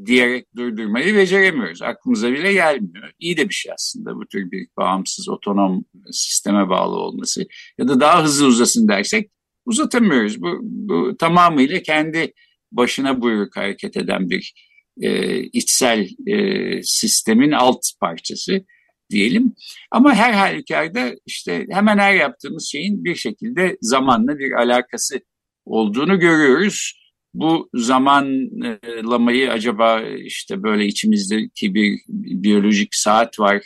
diyerek 0.06 0.56
durdurmayı 0.56 1.14
beceremiyoruz. 1.14 1.83
Aklımıza 1.83 2.33
bile 2.33 2.52
gelmiyor. 2.52 3.11
İyi 3.18 3.37
de 3.37 3.49
bir 3.49 3.54
şey 3.54 3.73
aslında 3.73 4.16
bu 4.16 4.26
tür 4.26 4.50
bir 4.50 4.68
bağımsız, 4.76 5.28
otonom 5.28 5.85
sisteme 6.11 6.68
bağlı 6.68 6.97
olması. 6.97 7.47
Ya 7.78 7.88
da 7.88 8.00
daha 8.00 8.25
hızlı 8.25 8.47
uzasın 8.47 8.88
dersek 8.88 9.30
uzatamıyoruz. 9.66 10.42
Bu, 10.42 10.59
bu 10.62 11.16
tamamıyla 11.16 11.83
kendi 11.83 12.33
başına 12.73 13.21
buyruk 13.21 13.56
hareket 13.56 13.97
eden 13.97 14.30
bir 14.30 14.54
e, 15.00 15.38
içsel 15.40 16.09
e, 16.26 16.83
sistemin 16.83 17.52
alt 17.52 17.80
parçası 18.00 18.64
diyelim. 19.11 19.54
Ama 19.90 20.14
her 20.14 20.33
halükarda 20.33 21.14
işte 21.26 21.66
hemen 21.71 21.99
her 21.99 22.14
yaptığımız 22.14 22.68
şeyin 22.73 23.04
bir 23.04 23.14
şekilde 23.14 23.76
zamanla 23.80 24.38
bir 24.38 24.52
alakası 24.52 25.21
olduğunu 25.64 26.18
görüyoruz. 26.18 27.00
Bu 27.35 27.68
zamanlamayı 27.75 29.50
acaba 29.50 30.00
işte 30.00 30.62
böyle 30.62 30.87
içimizdeki 30.87 31.75
bir 31.75 32.00
biyolojik 32.09 32.94
saat 32.94 33.40
var, 33.40 33.62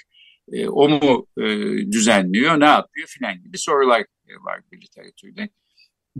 e, 0.53 0.69
o 0.69 0.89
mu 0.89 1.27
e, 1.39 1.45
düzenliyor, 1.93 2.61
ne 2.61 2.65
yapıyor 2.65 3.09
filan 3.09 3.43
gibi 3.43 3.59
sorular 3.59 4.05
var 4.45 4.61
bir 4.73 4.81
literatürde. 4.81 5.49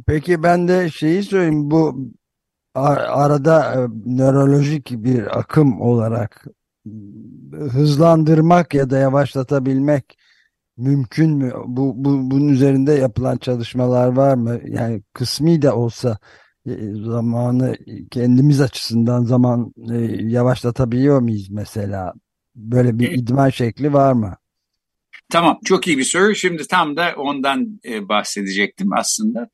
Peki 0.07 0.43
ben 0.43 0.69
de 0.69 0.91
şeyi 0.91 1.23
söyleyeyim 1.23 1.71
bu 1.71 2.13
arada 2.75 3.75
e, 3.75 3.79
nörolojik 4.07 4.91
bir 4.91 5.39
akım 5.39 5.81
olarak 5.81 6.47
hızlandırmak 7.53 8.75
ya 8.75 8.91
da 8.91 8.99
yavaşlatabilmek 8.99 10.19
mümkün 10.77 11.31
mü? 11.31 11.53
Bu, 11.67 11.93
bu 11.97 12.31
bunun 12.31 12.49
üzerinde 12.49 12.93
yapılan 12.93 13.37
çalışmalar 13.37 14.09
var 14.09 14.35
mı? 14.35 14.61
Yani 14.65 15.03
kısmi 15.13 15.63
de 15.63 15.71
olsa 15.71 16.19
e, 16.67 16.73
zamanı 16.95 17.77
kendimiz 18.11 18.61
açısından 18.61 19.25
zaman 19.25 19.73
e, 19.93 19.97
yavaşlatabiliyor 20.23 21.21
muyuz 21.21 21.51
mesela? 21.51 22.13
Böyle 22.57 22.99
bir 22.99 23.11
idman 23.11 23.51
şekli 23.51 23.93
var 23.93 24.13
mı? 24.13 24.37
Tamam, 25.31 25.59
çok 25.65 25.87
iyi 25.89 25.99
bir 25.99 26.05
soru. 26.05 26.35
Şimdi 26.35 26.67
tam 26.67 26.97
da 26.97 27.15
ondan 27.17 27.81
e, 27.85 28.09
bahsedecektim 28.09 28.93
aslında. 28.93 29.49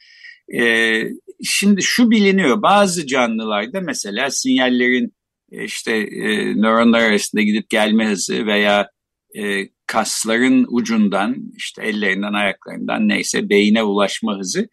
E, 0.52 1.02
şimdi 1.44 1.82
şu 1.82 2.10
biliniyor, 2.10 2.62
bazı 2.62 3.06
canlılarda 3.06 3.80
mesela 3.80 4.30
sinyallerin 4.30 5.14
e, 5.52 5.64
işte 5.64 5.92
e, 5.96 6.54
nöronlar 6.56 7.00
arasında 7.00 7.42
gidip 7.42 7.70
gelme 7.70 8.08
hızı 8.08 8.46
veya 8.46 8.90
e, 9.36 9.68
kasların 9.86 10.66
ucundan 10.68 11.36
işte 11.56 11.82
ellerinden 11.82 12.32
ayaklarından 12.32 13.08
neyse 13.08 13.48
beyine 13.48 13.82
ulaşma 13.82 14.38
hızı 14.38 14.68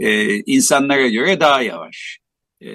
e, 0.00 0.36
insanlara 0.38 1.08
göre 1.08 1.40
daha 1.40 1.62
yavaş. 1.62 2.18
E, 2.62 2.68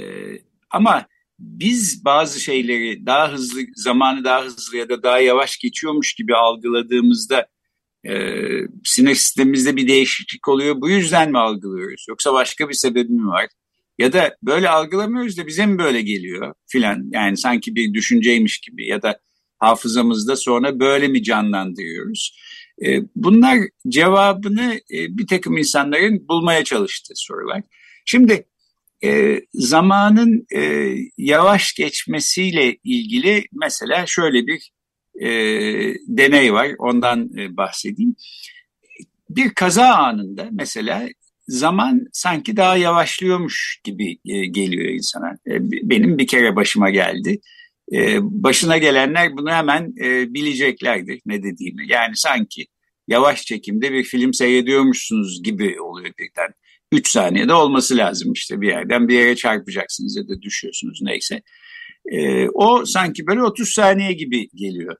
ama 0.70 1.08
biz 1.40 2.06
bazı 2.06 2.40
şeyleri 2.40 3.06
daha 3.06 3.32
hızlı 3.32 3.62
zamanı 3.76 4.24
daha 4.24 4.44
hızlı 4.44 4.78
ya 4.78 4.90
da 4.90 5.04
daha 5.04 5.20
yavaş 5.20 5.58
geçiyormuş 5.58 6.14
gibi 6.14 6.36
algıladığımızda 6.36 7.48
e, 8.10 8.14
sinir 8.84 9.16
sistemimizde 9.16 9.76
bir 9.76 9.88
değişiklik 9.88 10.48
oluyor. 10.48 10.82
Bu 10.82 10.90
yüzden 10.90 11.32
mi 11.32 11.40
algılıyoruz? 11.40 12.06
Yoksa 12.10 12.34
başka 12.34 12.70
bir 12.70 12.74
sebebi 12.74 13.12
mi 13.12 13.28
var? 13.28 13.48
Ya 13.98 14.14
da 14.14 14.38
böyle 14.44 14.70
algılamıyoruz 14.70 15.38
da 15.38 15.48
bize 15.48 15.66
mi 15.66 15.78
böyle 15.78 16.02
geliyor 16.02 16.54
filan. 16.68 17.10
Yani 17.12 17.38
sanki 17.38 17.76
bir 17.76 17.94
düşünceymiş 17.94 18.60
gibi 18.60 18.88
ya 18.88 19.02
da 19.02 19.20
hafızamızda 19.60 20.36
sonra 20.36 20.80
böyle 20.80 21.08
mi 21.08 21.24
canlandırıyoruz? 21.24 22.38
E, 22.86 23.00
bunlar 23.16 23.60
cevabını 23.88 24.74
e, 24.74 25.18
bir 25.18 25.28
takım 25.28 25.58
insanların 25.58 26.28
bulmaya 26.28 26.64
çalıştığı 26.64 27.14
sorular. 27.16 27.62
Şimdi 28.06 28.46
e, 29.04 29.42
zamanın 29.54 30.46
e, 30.56 30.92
yavaş 31.18 31.74
geçmesiyle 31.74 32.78
ilgili 32.84 33.44
mesela 33.54 34.06
şöyle 34.06 34.48
bir 34.48 34.72
e, 35.22 35.30
deney 36.08 36.54
var 36.54 36.72
ondan 36.78 37.30
e, 37.38 37.58
bahsedeyim. 37.58 38.16
Bir 39.30 39.50
kaza 39.50 39.86
anında 39.86 40.48
mesela 40.52 41.08
zaman 41.48 42.08
sanki 42.14 42.58
daha 42.58 42.78
yavaşlıyormuş 42.78 43.82
gibi 43.84 44.18
e, 44.26 44.46
geliyor 44.46 44.90
insana. 44.90 45.38
E, 45.48 45.54
benim 45.62 46.18
bir 46.18 46.28
kere 46.28 46.56
başıma 46.56 46.90
geldi. 46.90 47.40
E, 47.94 48.18
başına 48.22 48.78
gelenler 48.78 49.38
bunu 49.38 49.52
hemen 49.52 49.94
e, 50.04 50.34
bileceklerdir 50.34 51.22
ne 51.26 51.44
dediğimi. 51.44 51.92
Yani 51.92 52.12
sanki 52.16 52.66
yavaş 53.08 53.46
çekimde 53.46 53.94
bir 53.94 54.04
film 54.04 54.34
seyrediyormuşsunuz 54.34 55.44
gibi 55.44 55.82
oluyor 55.82 56.14
birden. 56.20 56.54
Üç 56.92 57.10
saniyede 57.10 57.54
olması 57.54 57.98
lazım 57.98 58.34
işte 58.34 58.62
bir 58.62 58.68
yerden 58.68 59.08
bir 59.08 59.14
yere 59.14 59.36
çarpacaksınız 59.36 60.18
ya 60.18 60.28
da 60.28 60.42
düşüyorsunuz 60.42 61.00
neyse. 61.02 61.42
E, 62.12 62.50
o 62.50 62.86
sanki 62.86 63.28
böyle 63.28 63.44
30 63.44 63.70
saniye 63.70 64.14
gibi 64.14 64.50
geliyor. 64.56 64.96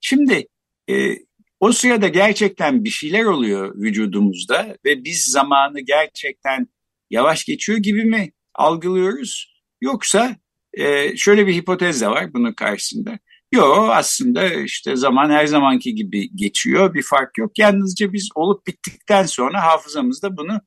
Şimdi 0.00 0.46
e, 0.90 1.14
o 1.60 1.72
sırada 1.72 2.08
gerçekten 2.08 2.84
bir 2.84 2.90
şeyler 2.90 3.24
oluyor 3.24 3.74
vücudumuzda 3.74 4.76
ve 4.84 5.04
biz 5.04 5.24
zamanı 5.24 5.80
gerçekten 5.80 6.66
yavaş 7.10 7.44
geçiyor 7.44 7.78
gibi 7.78 8.04
mi 8.04 8.32
algılıyoruz? 8.54 9.62
Yoksa 9.80 10.36
e, 10.74 11.16
şöyle 11.16 11.46
bir 11.46 11.54
hipotez 11.54 12.00
de 12.00 12.08
var 12.08 12.32
bunun 12.34 12.52
karşısında. 12.52 13.18
Yok 13.52 13.90
aslında 13.90 14.54
işte 14.54 14.96
zaman 14.96 15.30
her 15.30 15.46
zamanki 15.46 15.94
gibi 15.94 16.36
geçiyor 16.36 16.94
bir 16.94 17.02
fark 17.02 17.38
yok. 17.38 17.58
Yalnızca 17.58 18.12
biz 18.12 18.28
olup 18.34 18.66
bittikten 18.66 19.26
sonra 19.26 19.62
hafızamızda 19.62 20.36
bunu 20.36 20.60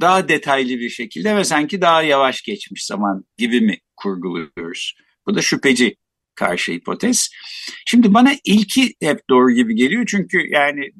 daha 0.00 0.28
detaylı 0.28 0.68
bir 0.68 0.90
şekilde 0.90 1.36
ve 1.36 1.44
sanki 1.44 1.80
daha 1.80 2.02
yavaş 2.02 2.42
geçmiş 2.42 2.86
zaman 2.86 3.24
gibi 3.38 3.60
mi 3.60 3.78
kurguluyoruz? 3.96 4.94
Bu 5.26 5.34
da 5.34 5.42
şüpheci 5.42 5.96
karşı 6.38 6.72
hipotez. 6.72 7.30
Şimdi 7.86 8.14
bana 8.14 8.32
ilki 8.44 8.94
hep 9.02 9.20
doğru 9.30 9.50
gibi 9.50 9.74
geliyor 9.74 10.04
çünkü 10.06 10.48
yani 10.50 10.90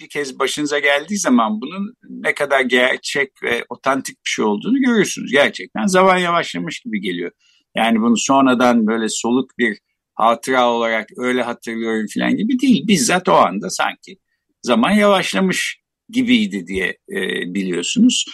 bir 0.00 0.08
kez 0.08 0.38
başınıza 0.38 0.78
geldiği 0.78 1.18
zaman 1.18 1.60
bunun 1.60 1.94
ne 2.08 2.34
kadar 2.34 2.60
gerçek 2.60 3.42
ve 3.42 3.64
otantik 3.68 4.16
bir 4.24 4.30
şey 4.30 4.44
olduğunu 4.44 4.80
görüyorsunuz. 4.80 5.32
Gerçekten 5.32 5.86
zaman 5.86 6.18
yavaşlamış 6.18 6.80
gibi 6.80 7.00
geliyor. 7.00 7.30
Yani 7.76 8.00
bunu 8.00 8.16
sonradan 8.16 8.86
böyle 8.86 9.08
soluk 9.08 9.58
bir 9.58 9.78
hatıra 10.14 10.70
olarak 10.70 11.08
öyle 11.16 11.42
hatırlıyorum 11.42 12.06
falan 12.14 12.36
gibi 12.36 12.60
değil. 12.60 12.88
Bizzat 12.88 13.28
o 13.28 13.32
anda 13.32 13.70
sanki 13.70 14.16
zaman 14.62 14.90
yavaşlamış 14.90 15.78
gibiydi 16.08 16.66
diye 16.66 16.98
e, 17.10 17.18
biliyorsunuz. 17.54 18.24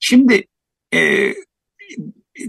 Şimdi 0.00 0.46
e, 0.94 1.32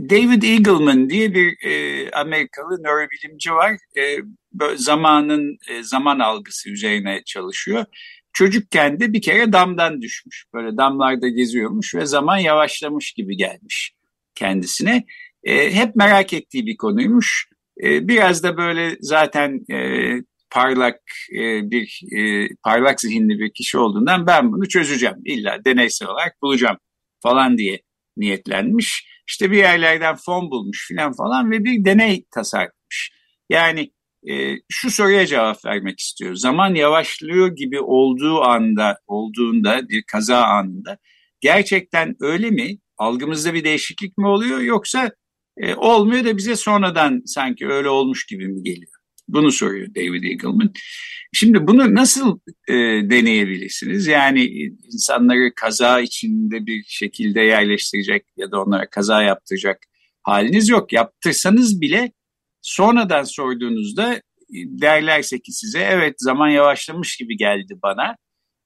David 0.09 0.43
Eagleman 0.43 1.09
diye 1.09 1.33
bir 1.33 1.65
e, 1.65 2.11
Amerikalı 2.11 2.83
nörobilimci 2.83 3.51
var. 3.51 3.71
E, 3.97 4.17
zamanın 4.75 5.57
e, 5.69 5.83
zaman 5.83 6.19
algısı 6.19 6.69
üzerine 6.69 7.21
çalışıyor. 7.25 7.85
Çocukken 8.33 8.99
de 8.99 9.13
bir 9.13 9.21
kere 9.21 9.53
damdan 9.53 10.01
düşmüş. 10.01 10.45
Böyle 10.53 10.77
damlarda 10.77 11.27
geziyormuş 11.27 11.95
ve 11.95 12.05
zaman 12.05 12.37
yavaşlamış 12.37 13.11
gibi 13.11 13.37
gelmiş 13.37 13.93
kendisine. 14.35 15.05
E, 15.43 15.75
hep 15.75 15.95
merak 15.95 16.33
ettiği 16.33 16.65
bir 16.65 16.77
konuymuş. 16.77 17.49
E, 17.83 18.07
biraz 18.07 18.43
da 18.43 18.57
böyle 18.57 18.97
zaten 19.01 19.65
e, 19.71 19.77
parlak 20.49 20.99
e, 21.31 21.71
bir 21.71 22.01
e, 22.17 22.47
parlak 22.63 23.01
zihinli 23.01 23.39
bir 23.39 23.53
kişi 23.53 23.77
olduğundan 23.77 24.27
ben 24.27 24.51
bunu 24.51 24.67
çözeceğim. 24.67 25.17
İlla 25.25 25.65
deneysel 25.65 26.07
olarak 26.07 26.41
bulacağım 26.41 26.77
falan 27.23 27.57
diye 27.57 27.81
niyetlenmiş. 28.17 29.16
İşte 29.27 29.51
bir 29.51 29.57
yerlerden 29.57 30.15
fon 30.15 30.51
bulmuş 30.51 30.87
filan 30.87 31.13
falan 31.13 31.51
ve 31.51 31.63
bir 31.63 31.85
deney 31.85 32.25
tasarlamış. 32.31 33.11
Yani 33.49 33.91
e, 34.29 34.55
şu 34.69 34.91
soruya 34.91 35.25
cevap 35.25 35.65
vermek 35.65 35.99
istiyor. 35.99 36.35
Zaman 36.35 36.75
yavaşlıyor 36.75 37.55
gibi 37.55 37.79
olduğu 37.81 38.41
anda, 38.41 38.99
olduğunda 39.07 39.89
bir 39.89 40.03
kaza 40.03 40.41
anında 40.43 40.97
gerçekten 41.41 42.15
öyle 42.19 42.51
mi? 42.51 42.77
Algımızda 42.97 43.53
bir 43.53 43.63
değişiklik 43.63 44.17
mi 44.17 44.27
oluyor 44.27 44.59
yoksa 44.59 45.11
e, 45.57 45.75
olmuyor 45.75 46.25
da 46.25 46.37
bize 46.37 46.55
sonradan 46.55 47.21
sanki 47.25 47.67
öyle 47.67 47.89
olmuş 47.89 48.25
gibi 48.25 48.47
mi 48.47 48.63
geliyor? 48.63 48.96
Bunu 49.27 49.51
soruyor 49.51 49.95
David 49.95 50.23
Eagleman. 50.23 50.73
Şimdi 51.33 51.67
bunu 51.67 51.95
nasıl 51.95 52.39
e, 52.67 52.73
deneyebilirsiniz? 53.09 54.07
Yani 54.07 54.45
insanları 54.93 55.51
kaza 55.55 56.01
içinde 56.01 56.65
bir 56.65 56.83
şekilde 56.87 57.41
yerleştirecek 57.41 58.25
ya 58.37 58.51
da 58.51 58.63
onlara 58.63 58.89
kaza 58.89 59.23
yaptıracak 59.23 59.77
haliniz 60.23 60.69
yok. 60.69 60.93
Yaptırsanız 60.93 61.81
bile 61.81 62.11
sonradan 62.61 63.23
sorduğunuzda 63.23 64.13
e, 64.13 64.21
derlerse 64.51 65.39
ki 65.39 65.51
size 65.51 65.79
evet 65.79 66.15
zaman 66.17 66.49
yavaşlamış 66.49 67.17
gibi 67.17 67.37
geldi 67.37 67.73
bana. 67.83 68.15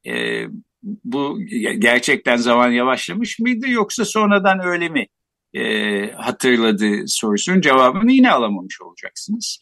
E, 0.08 0.46
bu 0.84 1.40
gerçekten 1.80 2.38
zaman 2.38 2.72
yavaşlamış 2.72 3.40
mıydı 3.40 3.70
yoksa 3.70 4.06
sonradan 4.06 4.60
öyle 4.66 4.90
mi 4.90 5.08
e, 5.54 6.12
hatırladı 6.12 7.08
sorusunun 7.08 7.62
cevabını 7.62 8.12
yine 8.12 8.32
alamamış 8.32 8.82
olacaksınız. 8.82 9.60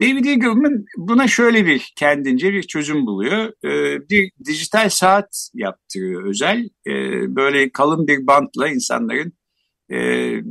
David 0.00 0.24
Eagleman 0.24 0.84
buna 0.96 1.28
şöyle 1.28 1.66
bir 1.66 1.92
kendince 1.96 2.52
bir 2.52 2.62
çözüm 2.62 3.06
buluyor. 3.06 3.52
Ee, 3.64 4.08
bir 4.10 4.30
dijital 4.44 4.88
saat 4.88 5.50
yaptırıyor 5.54 6.24
özel. 6.24 6.68
Ee, 6.86 7.36
böyle 7.36 7.70
kalın 7.70 8.06
bir 8.06 8.26
bantla 8.26 8.68
insanların 8.68 9.32
e, 9.90 9.96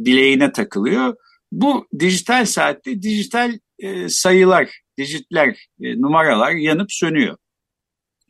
bileğine 0.06 0.52
takılıyor. 0.52 1.16
Bu 1.52 1.88
dijital 2.00 2.46
saatte 2.46 3.02
dijital 3.02 3.60
sayılar, 4.08 4.82
dijitler, 4.98 5.67
numaralar 5.80 6.52
yanıp 6.52 6.91
sönüyor. 6.91 7.38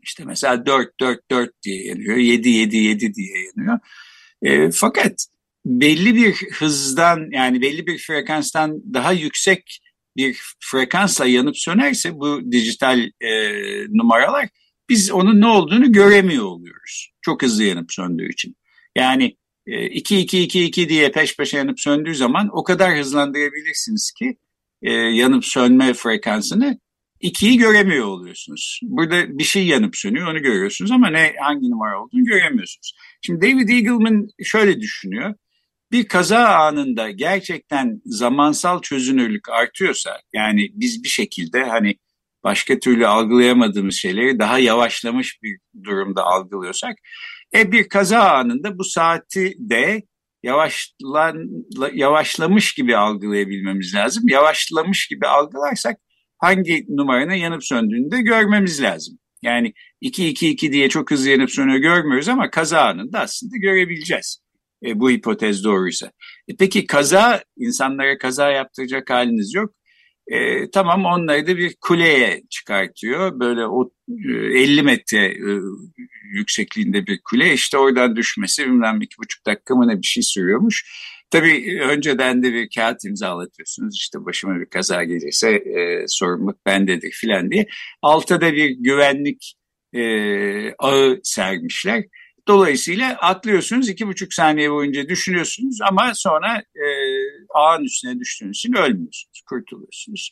İşte 0.04 0.24
mesela 0.26 0.66
4, 0.66 1.00
4, 1.00 1.32
4 1.32 1.64
diye 1.64 1.86
yanıyor, 1.86 2.18
7, 2.18 2.50
7, 2.50 2.78
7 2.78 3.14
diye 3.14 3.38
yanıyor. 3.46 3.80
fakat 4.74 5.26
belli 5.66 6.16
bir 6.16 6.34
hızdan 6.34 7.30
yani 7.32 7.62
belli 7.62 7.88
bir 7.88 7.98
frekanstan 7.98 8.94
daha 8.94 9.12
yüksek 9.12 9.80
bir 10.18 10.42
frekansla 10.60 11.26
yanıp 11.26 11.58
sönerse 11.58 12.14
bu 12.14 12.52
dijital 12.52 13.00
e, 13.22 13.32
numaralar 13.90 14.50
biz 14.90 15.12
onun 15.12 15.42
ne 15.42 15.48
olduğunu 15.48 15.92
göremiyor 15.92 16.46
oluyoruz. 16.46 17.12
Çok 17.22 17.44
hızlı 17.44 17.64
yanıp 17.64 17.92
söndüğü 17.92 18.32
için. 18.32 18.56
Yani 18.96 19.38
2-2-2-2 19.68 20.82
e, 20.82 20.90
diye 20.90 21.12
peş 21.12 21.38
peşe 21.38 21.58
yanıp 21.58 21.80
söndüğü 21.80 22.16
zaman 22.16 22.50
o 22.54 22.64
kadar 22.64 22.98
hızlandırabilirsiniz 22.98 24.12
ki 24.12 24.38
e, 24.82 24.92
yanıp 24.92 25.46
sönme 25.46 25.94
frekansını 25.94 26.80
2'yi 27.22 27.58
göremiyor 27.58 28.06
oluyorsunuz. 28.06 28.80
Burada 28.84 29.38
bir 29.38 29.44
şey 29.44 29.68
yanıp 29.68 29.96
sönüyor 29.96 30.32
onu 30.32 30.42
görüyorsunuz 30.42 30.92
ama 30.92 31.10
ne 31.10 31.34
hangi 31.42 31.70
numara 31.70 32.04
olduğunu 32.04 32.24
göremiyorsunuz. 32.24 32.96
Şimdi 33.22 33.42
David 33.42 33.70
Eagleman 33.70 34.28
şöyle 34.44 34.82
düşünüyor 34.82 35.36
bir 35.92 36.08
kaza 36.08 36.46
anında 36.46 37.12
gerçekten 37.12 38.02
zamansal 38.06 38.82
çözünürlük 38.82 39.50
artıyorsa 39.50 40.20
yani 40.34 40.70
biz 40.74 41.04
bir 41.04 41.10
şekilde 41.10 41.64
hani 41.64 41.96
başka 42.44 42.80
türlü 42.80 43.08
algılayamadığımız 43.08 43.96
şeyleri 43.96 44.40
daha 44.40 44.60
yavaşlamış 44.60 45.44
bir 45.44 45.58
durumda 45.84 46.24
algılıyorsak 46.24 46.96
e 47.56 47.72
bir 47.72 47.90
kaza 47.90 48.20
anında 48.20 48.78
bu 48.78 48.84
saati 48.84 49.54
de 49.60 50.04
yavaşlan, 50.44 51.50
yavaşlamış 51.94 52.74
gibi 52.74 52.98
algılayabilmemiz 52.98 53.96
lazım. 53.96 54.24
Yavaşlamış 54.28 55.08
gibi 55.08 55.28
algılarsak 55.28 55.98
hangi 56.38 56.86
numaranın 56.90 57.34
yanıp 57.34 57.66
söndüğünü 57.66 58.12
de 58.12 58.22
görmemiz 58.22 58.82
lazım. 58.82 59.20
Yani 59.42 59.74
2-2-2 60.02 60.72
diye 60.72 60.90
çok 60.90 61.12
hızlı 61.12 61.30
yanıp 61.30 61.52
sönüyor 61.52 61.80
görmüyoruz 61.80 62.30
ama 62.30 62.50
kaza 62.50 62.82
anında 62.82 63.20
aslında 63.20 63.58
görebileceğiz 63.58 64.45
e, 64.86 65.00
bu 65.00 65.10
hipotez 65.10 65.64
doğruysa. 65.64 66.12
E, 66.48 66.56
peki 66.60 66.88
kaza, 66.88 67.44
insanlara 67.58 68.18
kaza 68.18 68.52
yaptıracak 68.52 69.10
haliniz 69.10 69.54
yok. 69.54 69.74
E, 70.28 70.70
tamam 70.72 71.06
onları 71.06 71.48
da 71.48 71.58
bir 71.58 71.76
kuleye 71.82 72.44
çıkartıyor. 72.50 73.40
Böyle 73.40 73.68
o, 73.68 73.92
e, 74.30 74.62
50 74.62 74.84
metre 74.84 75.26
e, 75.26 75.60
yüksekliğinde 76.34 77.08
bir 77.08 77.22
kule. 77.24 77.54
İşte 77.54 77.78
oradan 77.78 78.16
düşmesi 78.16 78.66
bilmem 78.66 79.02
iki 79.02 79.18
buçuk 79.18 79.46
dakika 79.46 79.76
mı 79.76 79.88
ne 79.88 79.98
bir 79.98 80.08
şey 80.08 80.24
sürüyormuş. 80.24 80.86
Tabii 81.30 81.80
önceden 81.82 82.44
de 82.44 82.54
bir 82.54 82.70
kağıt 82.76 83.06
imzalatıyorsunuz. 83.06 83.96
İşte 83.96 84.26
başıma 84.26 84.60
bir 84.60 84.66
kaza 84.66 85.04
gelirse 85.04 85.50
e, 85.52 86.06
sorumluluk 86.08 86.66
bendedir 86.66 87.12
filan 87.12 87.52
diye. 87.52 87.68
Altta 88.02 88.42
da 88.42 88.54
bir 88.54 88.70
güvenlik 88.70 89.56
e, 89.94 90.04
ağı 90.80 91.20
sermişler. 91.24 92.04
Dolayısıyla 92.48 93.16
atlıyorsunuz 93.16 93.90
iki 93.90 94.08
buçuk 94.08 94.34
saniye 94.34 94.72
boyunca 94.72 95.10
düşünüyorsunuz 95.10 95.78
ama 95.82 96.12
sonra 96.16 96.58
e, 96.58 96.86
ağın 97.54 97.84
üstüne 97.84 98.20
düştüğünüz 98.20 98.58
için 98.58 98.74
ölmüyorsunuz, 98.74 99.42
kurtuluyorsunuz. 99.50 100.32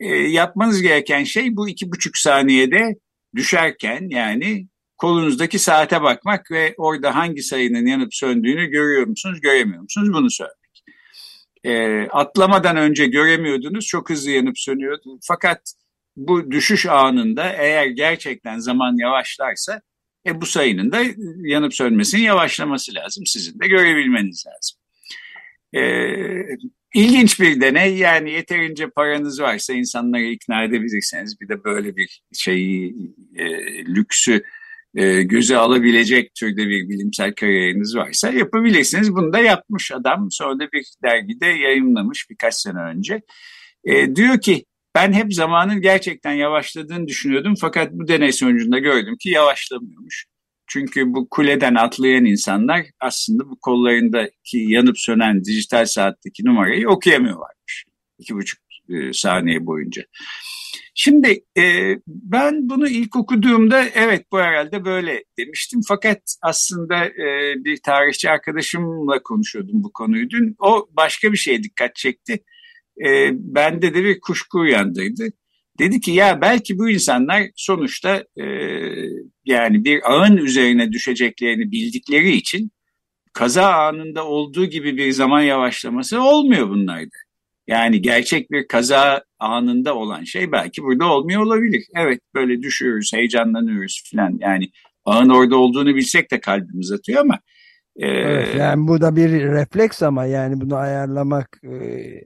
E, 0.00 0.06
yapmanız 0.08 0.82
gereken 0.82 1.24
şey 1.24 1.56
bu 1.56 1.68
iki 1.68 1.92
buçuk 1.92 2.16
saniyede 2.16 2.96
düşerken 3.36 4.06
yani 4.08 4.66
kolunuzdaki 4.98 5.58
saate 5.58 6.02
bakmak 6.02 6.50
ve 6.50 6.74
orada 6.76 7.14
hangi 7.14 7.42
sayının 7.42 7.86
yanıp 7.86 8.14
söndüğünü 8.14 8.66
görüyor 8.66 9.06
musunuz, 9.06 9.40
göremiyor 9.40 9.82
musunuz 9.82 10.12
bunu 10.12 10.30
söylemek. 10.30 10.84
E, 11.64 12.02
atlamadan 12.10 12.76
önce 12.76 13.06
göremiyordunuz, 13.06 13.86
çok 13.86 14.10
hızlı 14.10 14.30
yanıp 14.30 14.58
sönüyordu. 14.58 15.18
Fakat 15.28 15.72
bu 16.16 16.50
düşüş 16.50 16.86
anında 16.86 17.52
eğer 17.52 17.86
gerçekten 17.86 18.58
zaman 18.58 18.96
yavaşlarsa 19.00 19.82
e, 20.26 20.40
bu 20.40 20.46
sayının 20.46 20.92
da 20.92 21.02
yanıp 21.42 21.74
sönmesinin 21.74 22.22
yavaşlaması 22.22 22.94
lazım. 22.94 23.26
Sizin 23.26 23.60
de 23.60 23.68
görebilmeniz 23.68 24.44
lazım. 24.46 24.78
E, 25.74 25.82
ilginç 26.94 27.40
bir 27.40 27.60
deney 27.60 27.96
yani 27.96 28.30
yeterince 28.30 28.90
paranız 28.90 29.40
varsa 29.40 29.72
insanları 29.72 30.24
ikna 30.24 30.64
edebilirseniz 30.64 31.40
bir 31.40 31.48
de 31.48 31.64
böyle 31.64 31.96
bir 31.96 32.22
şeyi 32.32 32.96
e, 33.36 33.44
lüksü 33.84 34.42
e, 34.94 35.22
göze 35.22 35.56
alabilecek 35.56 36.34
türde 36.34 36.68
bir 36.68 36.88
bilimsel 36.88 37.34
kariyeriniz 37.34 37.96
varsa 37.96 38.30
yapabilirsiniz. 38.30 39.14
Bunu 39.14 39.32
da 39.32 39.38
yapmış 39.38 39.92
adam 39.92 40.28
sonra 40.30 40.58
da 40.58 40.72
bir 40.72 40.86
dergide 41.04 41.46
yayınlamış 41.46 42.30
birkaç 42.30 42.54
sene 42.54 42.78
önce. 42.78 43.22
E, 43.84 44.16
diyor 44.16 44.40
ki 44.40 44.64
ben 44.94 45.12
hep 45.12 45.34
zamanın 45.34 45.80
gerçekten 45.80 46.32
yavaşladığını 46.32 47.08
düşünüyordum 47.08 47.54
fakat 47.60 47.92
bu 47.92 48.08
deney 48.08 48.32
sonucunda 48.32 48.78
gördüm 48.78 49.16
ki 49.20 49.28
yavaşlamıyormuş. 49.28 50.26
Çünkü 50.66 51.14
bu 51.14 51.28
kuleden 51.28 51.74
atlayan 51.74 52.24
insanlar 52.24 52.86
aslında 53.00 53.50
bu 53.50 53.58
kollarındaki 53.60 54.58
yanıp 54.58 54.98
sönen 54.98 55.44
dijital 55.44 55.86
saatteki 55.86 56.44
numarayı 56.44 56.88
okuyamıyorlarmış. 56.88 57.84
iki 58.18 58.34
buçuk 58.34 58.60
e, 58.88 59.12
saniye 59.12 59.66
boyunca. 59.66 60.02
Şimdi 60.94 61.44
e, 61.58 61.96
ben 62.06 62.68
bunu 62.68 62.88
ilk 62.88 63.16
okuduğumda 63.16 63.84
evet 63.84 64.26
bu 64.32 64.38
herhalde 64.38 64.84
böyle 64.84 65.24
demiştim. 65.38 65.80
Fakat 65.88 66.18
aslında 66.42 67.06
e, 67.06 67.54
bir 67.64 67.82
tarihçi 67.82 68.30
arkadaşımla 68.30 69.22
konuşuyordum 69.22 69.84
bu 69.84 69.92
konuyu 69.92 70.30
dün. 70.30 70.56
O 70.58 70.88
başka 70.90 71.32
bir 71.32 71.36
şeye 71.36 71.62
dikkat 71.62 71.96
çekti. 71.96 72.44
E, 73.06 73.30
bende 73.32 73.94
de 73.94 74.04
bir 74.04 74.20
kuşku 74.20 74.58
uyandırdı. 74.58 75.28
Dedi 75.78 76.00
ki 76.00 76.10
ya 76.10 76.40
belki 76.40 76.78
bu 76.78 76.90
insanlar 76.90 77.42
sonuçta 77.56 78.24
e, 78.36 78.44
yani 79.44 79.84
bir 79.84 80.12
ağın 80.12 80.36
üzerine 80.36 80.92
düşeceklerini 80.92 81.70
bildikleri 81.72 82.32
için 82.32 82.70
kaza 83.32 83.72
anında 83.72 84.26
olduğu 84.26 84.66
gibi 84.66 84.96
bir 84.96 85.12
zaman 85.12 85.40
yavaşlaması 85.40 86.22
olmuyor 86.22 86.68
bunlarda. 86.68 87.16
Yani 87.66 88.02
gerçek 88.02 88.50
bir 88.50 88.68
kaza 88.68 89.24
anında 89.38 89.96
olan 89.96 90.24
şey 90.24 90.52
belki 90.52 90.82
burada 90.82 91.04
olmuyor 91.12 91.42
olabilir. 91.42 91.84
Evet 91.96 92.20
böyle 92.34 92.62
düşüyoruz, 92.62 93.12
heyecanlanıyoruz 93.14 94.02
falan. 94.10 94.38
Yani 94.40 94.70
ağın 95.04 95.28
orada 95.28 95.56
olduğunu 95.56 95.94
bilsek 95.96 96.30
de 96.30 96.40
kalbimiz 96.40 96.92
atıyor 96.92 97.20
ama 97.20 97.38
Evet, 97.96 98.54
yani 98.58 98.88
bu 98.88 99.00
da 99.00 99.16
bir 99.16 99.30
refleks 99.30 100.02
ama 100.02 100.24
yani 100.24 100.60
bunu 100.60 100.76
ayarlamak 100.76 101.60
e, 101.64 101.70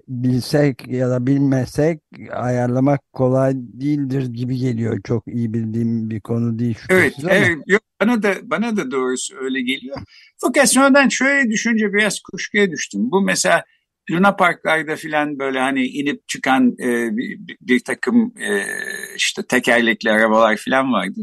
bilsek 0.09 0.89
ya 0.89 1.11
da 1.11 1.27
bilmesek 1.27 2.01
ayarlamak 2.33 3.13
kolay 3.13 3.53
değildir 3.55 4.27
gibi 4.27 4.57
geliyor. 4.57 5.01
Çok 5.05 5.29
iyi 5.29 5.55
bildiğim 5.55 6.11
bir 6.11 6.21
konu 6.21 6.59
değil 6.59 6.79
Evet, 6.91 7.15
ama. 7.23 7.35
evet 7.35 7.59
yok, 7.67 7.83
bana 8.01 8.23
da 8.23 8.35
bana 8.43 8.77
da 8.77 8.91
doğrusu 8.91 9.35
öyle 9.41 9.61
geliyor. 9.61 9.97
Fakat 10.39 10.73
sonradan 10.73 11.09
şöyle 11.09 11.51
düşünce 11.51 11.93
biraz 11.93 12.21
kuşkuya 12.21 12.71
düştüm. 12.71 13.11
Bu 13.11 13.21
mesela 13.21 13.65
Luna 14.11 14.37
Parklarda 14.37 14.97
filan 14.97 15.39
böyle 15.39 15.59
hani 15.59 15.87
inip 15.87 16.29
çıkan 16.29 16.77
e, 16.83 17.17
bir, 17.17 17.39
bir 17.61 17.81
takım 17.85 18.35
e, 18.39 18.65
işte 19.17 19.43
tekerlekli 19.49 20.11
arabalar 20.11 20.57
filan 20.57 20.93
vardı. 20.93 21.21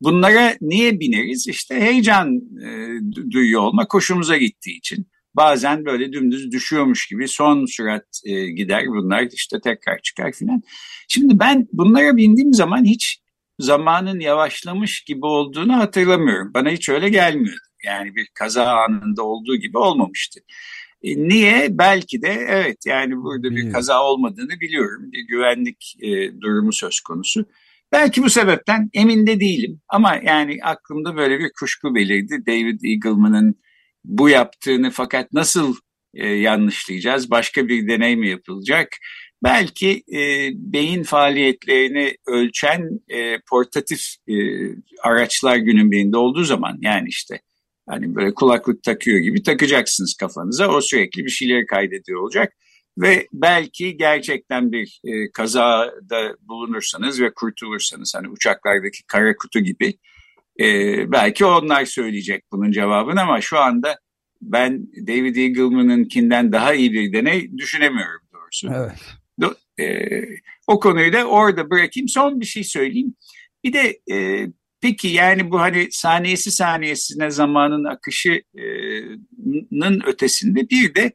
Bunlara 0.00 0.56
niye 0.60 1.00
bineriz? 1.00 1.48
İşte 1.48 1.80
heyecan 1.80 2.36
e, 2.36 2.98
duyuyor 3.30 3.62
olma 3.62 3.88
koşumuza 3.88 4.36
gittiği 4.36 4.78
için. 4.78 5.06
Bazen 5.34 5.84
böyle 5.84 6.12
dümdüz 6.12 6.52
düşüyormuş 6.52 7.06
gibi 7.08 7.28
son 7.28 7.66
sürat 7.66 8.20
e, 8.24 8.50
gider 8.50 8.86
bunlar 8.86 9.28
işte 9.32 9.60
tekrar 9.60 9.98
çıkar 10.02 10.32
filan. 10.32 10.62
Şimdi 11.08 11.38
ben 11.38 11.68
bunlara 11.72 12.16
bindiğim 12.16 12.54
zaman 12.54 12.84
hiç 12.84 13.20
zamanın 13.58 14.20
yavaşlamış 14.20 15.00
gibi 15.00 15.26
olduğunu 15.26 15.76
hatırlamıyorum. 15.76 16.54
Bana 16.54 16.70
hiç 16.70 16.88
öyle 16.88 17.08
gelmiyordu. 17.08 17.60
Yani 17.84 18.14
bir 18.14 18.26
kaza 18.34 18.66
anında 18.66 19.22
olduğu 19.22 19.56
gibi 19.56 19.78
olmamıştı. 19.78 20.40
E, 21.02 21.28
niye? 21.28 21.68
Belki 21.70 22.22
de 22.22 22.46
evet 22.48 22.86
yani 22.86 23.16
burada 23.16 23.56
bir 23.56 23.72
kaza 23.72 24.04
olmadığını 24.04 24.60
biliyorum. 24.60 25.12
Bir 25.12 25.26
güvenlik 25.26 25.96
e, 26.00 26.40
durumu 26.40 26.72
söz 26.72 27.00
konusu. 27.00 27.46
Belki 27.92 28.22
bu 28.22 28.30
sebepten 28.30 28.90
emin 28.94 29.26
de 29.26 29.40
değilim 29.40 29.80
ama 29.88 30.20
yani 30.24 30.58
aklımda 30.62 31.16
böyle 31.16 31.38
bir 31.38 31.50
kuşku 31.60 31.94
belirdi. 31.94 32.46
David 32.46 32.80
Eagleman'ın 32.84 33.60
bu 34.04 34.28
yaptığını 34.28 34.90
fakat 34.90 35.32
nasıl 35.32 35.76
e, 36.14 36.28
yanlışlayacağız? 36.28 37.30
Başka 37.30 37.68
bir 37.68 37.88
deney 37.88 38.16
mi 38.16 38.28
yapılacak? 38.28 38.88
Belki 39.44 40.02
e, 40.12 40.50
beyin 40.54 41.02
faaliyetlerini 41.02 42.16
ölçen 42.26 43.00
e, 43.08 43.38
portatif 43.50 44.00
e, 44.28 44.34
araçlar 45.02 45.56
günün 45.56 45.90
birinde 45.90 46.16
olduğu 46.16 46.44
zaman 46.44 46.78
yani 46.80 47.08
işte 47.08 47.40
hani 47.88 48.14
böyle 48.14 48.34
kulaklık 48.34 48.82
takıyor 48.82 49.18
gibi 49.18 49.42
takacaksınız 49.42 50.14
kafanıza 50.14 50.68
o 50.68 50.80
sürekli 50.80 51.24
bir 51.24 51.30
şeyleri 51.30 51.66
kaydediyor 51.66 52.20
olacak 52.20 52.52
ve 52.98 53.28
belki 53.32 53.96
gerçekten 53.96 54.72
bir 54.72 55.00
e, 55.04 55.30
kazada 55.32 56.36
bulunursanız 56.40 57.20
ve 57.20 57.34
kurtulursanız 57.34 58.14
hani 58.14 58.28
uçaklardaki 58.28 59.06
kara 59.06 59.36
kutu 59.36 59.60
gibi 59.60 59.94
e, 60.60 60.64
belki 61.12 61.44
onlar 61.44 61.84
söyleyecek 61.84 62.44
bunun 62.52 62.72
cevabını 62.72 63.22
ama 63.22 63.40
şu 63.40 63.58
anda 63.58 63.98
ben 64.42 64.86
David 65.06 65.36
Eagleman'ınkinden 65.36 66.52
daha 66.52 66.74
iyi 66.74 66.92
bir 66.92 67.12
deney 67.12 67.58
düşünemiyorum 67.58 68.20
doğrusu. 68.32 68.68
Evet. 68.74 68.98
Do, 69.40 69.54
e, 69.82 70.08
o 70.66 70.80
konuyu 70.80 71.12
da 71.12 71.24
orada 71.24 71.70
bırakayım. 71.70 72.08
Son 72.08 72.40
bir 72.40 72.46
şey 72.46 72.64
söyleyeyim. 72.64 73.14
Bir 73.64 73.72
de 73.72 74.00
e, 74.14 74.46
peki 74.80 75.08
yani 75.08 75.50
bu 75.50 75.60
hani 75.60 75.88
saniyesi 75.90 76.50
saniyesine 76.50 77.30
zamanın 77.30 77.84
akışının 77.84 79.22
ötesinde 80.06 80.70
bir 80.70 80.94
de 80.94 81.12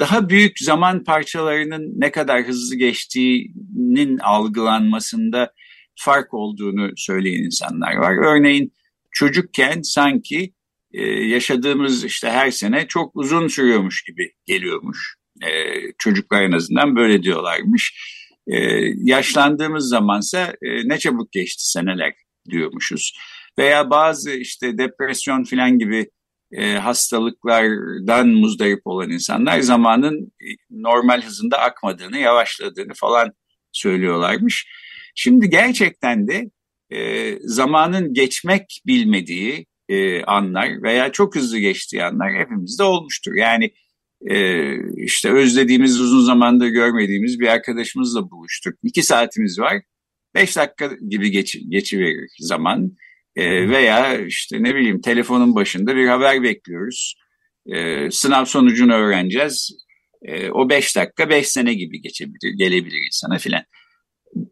daha 0.00 0.28
büyük 0.28 0.58
zaman 0.58 1.04
parçalarının 1.04 1.92
ne 1.96 2.10
kadar 2.10 2.42
hızlı 2.42 2.76
geçtiğinin 2.76 4.18
algılanmasında 4.18 5.52
fark 5.96 6.34
olduğunu 6.34 6.90
söyleyen 6.96 7.44
insanlar 7.44 7.96
var. 7.96 8.16
Örneğin 8.26 8.72
çocukken 9.12 9.82
sanki 9.82 10.52
e, 10.92 11.02
yaşadığımız 11.06 12.04
işte 12.04 12.30
her 12.30 12.50
sene 12.50 12.86
çok 12.86 13.16
uzun 13.16 13.48
sürüyormuş 13.48 14.04
gibi 14.04 14.32
geliyormuş. 14.46 15.16
E, 15.42 15.48
çocuklar 15.98 16.42
en 16.42 16.52
azından 16.52 16.96
böyle 16.96 17.22
diyorlarmış. 17.22 17.94
E, 18.46 18.56
yaşlandığımız 18.96 19.88
zamansa 19.88 20.54
e, 20.62 20.88
ne 20.88 20.98
çabuk 20.98 21.32
geçti 21.32 21.70
seneler 21.70 22.12
diyormuşuz. 22.50 23.18
Veya 23.58 23.90
bazı 23.90 24.30
işte 24.30 24.78
depresyon 24.78 25.44
falan 25.44 25.78
gibi 25.78 26.10
e, 26.56 26.72
hastalıklardan 26.72 28.28
muzdarip 28.28 28.80
olan 28.84 29.10
insanlar 29.10 29.60
zamanın 29.60 30.32
normal 30.70 31.22
hızında 31.22 31.58
akmadığını, 31.58 32.18
yavaşladığını 32.18 32.94
falan 32.94 33.32
söylüyorlarmış. 33.72 34.66
Şimdi 35.14 35.50
gerçekten 35.50 36.28
de 36.28 36.50
e, 36.90 37.32
zamanın 37.40 38.14
geçmek 38.14 38.82
bilmediği 38.86 39.66
e, 39.88 40.22
anlar 40.22 40.82
veya 40.82 41.12
çok 41.12 41.36
hızlı 41.36 41.58
geçtiği 41.58 42.04
anlar 42.04 42.34
hepimizde 42.34 42.82
olmuştur. 42.82 43.34
Yani 43.34 43.72
e, 44.30 44.72
işte 45.04 45.32
özlediğimiz 45.32 46.00
uzun 46.00 46.20
zamandır 46.20 46.66
görmediğimiz 46.66 47.40
bir 47.40 47.48
arkadaşımızla 47.48 48.30
buluştuk. 48.30 48.74
İki 48.82 49.02
saatimiz 49.02 49.58
var. 49.58 49.82
Beş 50.34 50.56
dakika 50.56 50.90
gibi 51.08 51.30
geç, 51.30 51.58
geçiverir 51.68 52.30
zaman. 52.38 52.96
E, 53.36 53.68
veya 53.68 54.18
işte 54.18 54.62
ne 54.62 54.74
bileyim 54.74 55.00
telefonun 55.00 55.54
başında 55.54 55.96
bir 55.96 56.06
haber 56.08 56.42
bekliyoruz. 56.42 57.14
E, 57.66 58.10
sınav 58.10 58.44
sonucunu 58.44 58.94
öğreneceğiz. 58.94 59.76
E, 60.22 60.50
o 60.50 60.70
beş 60.70 60.96
dakika 60.96 61.30
beş 61.30 61.48
sene 61.48 61.74
gibi 61.74 62.00
geçebilir, 62.02 62.58
gelebilir 62.58 63.06
insana 63.06 63.38
filan. 63.38 63.62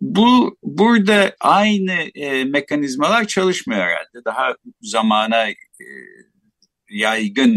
Bu 0.01 0.57
burada 0.63 1.37
aynı 1.41 1.93
e, 2.15 2.45
mekanizmalar 2.45 3.27
çalışmıyor 3.27 3.81
herhalde. 3.81 4.25
Daha 4.25 4.55
zamana 4.81 5.49
e, 5.51 5.57
yaygın 6.91 7.55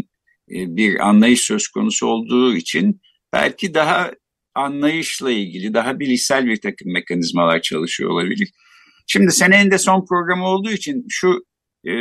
e, 0.51 0.75
bir 0.75 1.07
anlayış 1.07 1.41
söz 1.41 1.67
konusu 1.67 2.07
olduğu 2.07 2.55
için 2.55 3.01
belki 3.33 3.73
daha 3.73 4.11
anlayışla 4.55 5.31
ilgili 5.31 5.73
daha 5.73 5.99
bilişsel 5.99 6.45
bir 6.45 6.61
takım 6.61 6.93
mekanizmalar 6.93 7.61
çalışıyor 7.61 8.09
olabilir. 8.09 8.51
Şimdi 9.07 9.31
senenin 9.31 9.71
de 9.71 9.77
son 9.77 10.05
programı 10.05 10.47
olduğu 10.47 10.71
için 10.71 11.05
şu 11.09 11.45
e, 11.85 11.91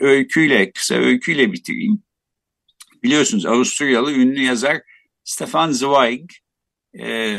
öyküyle, 0.00 0.72
kısa 0.72 0.94
öyküyle 0.94 1.52
bitireyim. 1.52 2.02
Biliyorsunuz 3.02 3.46
Avusturyalı 3.46 4.12
ünlü 4.12 4.40
yazar 4.40 4.82
Stefan 5.24 5.70
Zweig 5.72 6.30
e, 7.00 7.36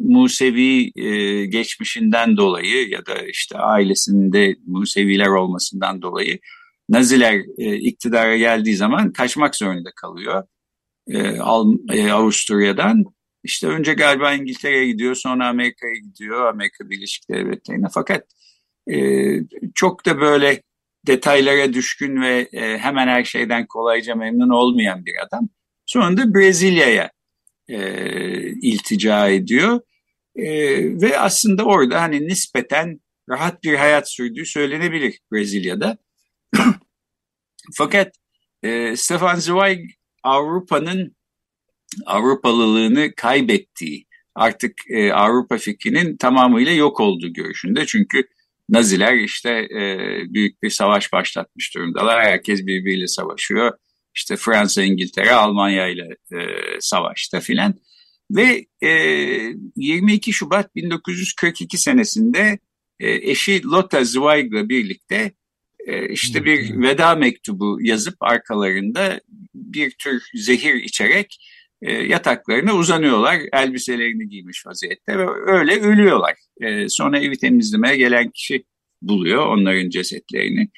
Musevi 0.00 0.92
e, 0.96 1.46
geçmişinden 1.46 2.36
dolayı 2.36 2.88
ya 2.88 3.06
da 3.06 3.26
işte 3.26 3.58
ailesinde 3.58 4.56
Museviler 4.66 5.28
olmasından 5.28 6.02
dolayı 6.02 6.38
Naziler 6.88 7.42
e, 7.58 7.76
iktidara 7.76 8.36
geldiği 8.36 8.76
zaman 8.76 9.12
kaçmak 9.12 9.56
zorunda 9.56 9.90
kalıyor 9.96 10.44
e, 11.08 11.18
e, 11.92 12.12
Avusturya'dan 12.12 13.04
işte 13.44 13.66
önce 13.66 13.94
galiba 13.94 14.32
İngiltere'ye 14.32 14.86
gidiyor, 14.86 15.14
sonra 15.14 15.48
Amerika'ya 15.48 15.94
gidiyor, 15.94 16.46
Amerika 16.46 16.90
Birleşik 16.90 17.30
Devletleri'ne. 17.30 17.86
Fakat 17.94 18.26
e, 18.92 18.96
çok 19.74 20.06
da 20.06 20.20
böyle 20.20 20.62
detaylara 21.06 21.72
düşkün 21.72 22.22
ve 22.22 22.48
e, 22.52 22.78
hemen 22.78 23.08
her 23.08 23.24
şeyden 23.24 23.66
kolayca 23.66 24.14
memnun 24.14 24.48
olmayan 24.48 25.06
bir 25.06 25.14
adam. 25.26 25.48
Sonunda 25.86 26.34
Brezilya'ya 26.34 27.10
e, 27.68 27.78
iltica 28.50 29.28
ediyor. 29.28 29.80
E, 30.36 30.46
ve 31.02 31.18
aslında 31.18 31.64
orada 31.64 32.02
hani 32.02 32.28
nispeten 32.28 33.00
rahat 33.28 33.62
bir 33.62 33.74
hayat 33.74 34.10
sürdüğü 34.10 34.46
söylenebilir 34.46 35.20
Brezilya'da. 35.32 35.98
Fakat 37.74 38.12
e, 38.62 38.96
Stefan 38.96 39.36
Zweig 39.36 39.90
Avrupa'nın 40.22 41.16
Avrupalılığını 42.06 43.12
kaybettiği, 43.16 44.06
artık 44.34 44.72
e, 44.90 45.12
Avrupa 45.12 45.58
fikrinin 45.58 46.16
tamamıyla 46.16 46.72
yok 46.72 47.00
olduğu 47.00 47.32
görüşünde. 47.32 47.86
Çünkü 47.86 48.28
Naziler 48.68 49.14
işte 49.14 49.50
e, 49.50 49.98
büyük 50.34 50.62
bir 50.62 50.70
savaş 50.70 51.12
başlatmış 51.12 51.74
durumdalar. 51.74 52.24
Herkes 52.24 52.66
birbiriyle 52.66 53.06
savaşıyor. 53.06 53.72
İşte 54.14 54.36
Fransa, 54.36 54.82
İngiltere, 54.82 55.32
Almanya 55.32 55.88
ile 55.88 56.08
e, 56.32 56.38
savaşta 56.80 57.40
filan. 57.40 57.74
Ve 58.30 58.66
e, 58.82 58.88
22 59.76 60.32
Şubat 60.32 60.74
1942 60.74 61.78
senesinde 61.78 62.58
e, 63.00 63.30
eşi 63.30 63.62
Lotta 63.64 64.04
Zweig'la 64.04 64.68
birlikte 64.68 65.32
e, 65.86 66.08
işte 66.08 66.44
bir 66.44 66.82
veda 66.82 67.14
mektubu 67.14 67.78
yazıp 67.80 68.16
arkalarında 68.20 69.20
bir 69.54 69.90
tür 69.90 70.22
zehir 70.34 70.74
içerek 70.74 71.38
yataklarına 71.92 72.74
uzanıyorlar. 72.74 73.40
Elbiselerini 73.52 74.28
giymiş 74.28 74.66
vaziyette 74.66 75.18
ve 75.18 75.26
öyle 75.46 75.80
ölüyorlar. 75.80 76.34
E, 76.60 76.88
sonra 76.88 77.18
evi 77.18 77.38
temizlemeye 77.38 77.96
gelen 77.96 78.30
kişi 78.30 78.64
buluyor 79.02 79.46
onların 79.46 79.90
cesetlerini. 79.90 80.68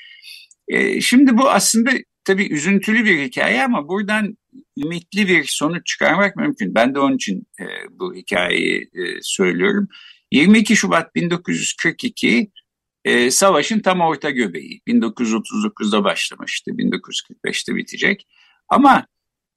E, 0.69 1.01
şimdi 1.01 1.37
bu 1.37 1.51
aslında 1.51 1.91
tabii 2.25 2.49
üzüntülü 2.53 3.05
bir 3.05 3.19
hikaye 3.19 3.65
ama 3.65 3.89
buradan 3.89 4.37
ümitli 4.85 5.29
bir 5.29 5.45
sonuç 5.45 5.87
çıkarmak 5.87 6.37
mümkün. 6.37 6.75
Ben 6.75 6.95
de 6.95 6.99
onun 6.99 7.17
için 7.17 7.47
e, 7.61 7.65
bu 7.91 8.15
hikayeyi 8.15 8.91
e, 8.95 9.03
söylüyorum. 9.23 9.89
22 10.33 10.77
Şubat 10.77 11.15
1942 11.15 12.51
e, 13.05 13.31
savaşın 13.31 13.81
tam 13.81 14.01
orta 14.01 14.31
göbeği. 14.31 14.81
1939'da 14.87 16.05
başlamıştı, 16.05 16.71
1945'te 16.71 17.77
bitecek. 17.77 18.27
Ama 18.69 19.07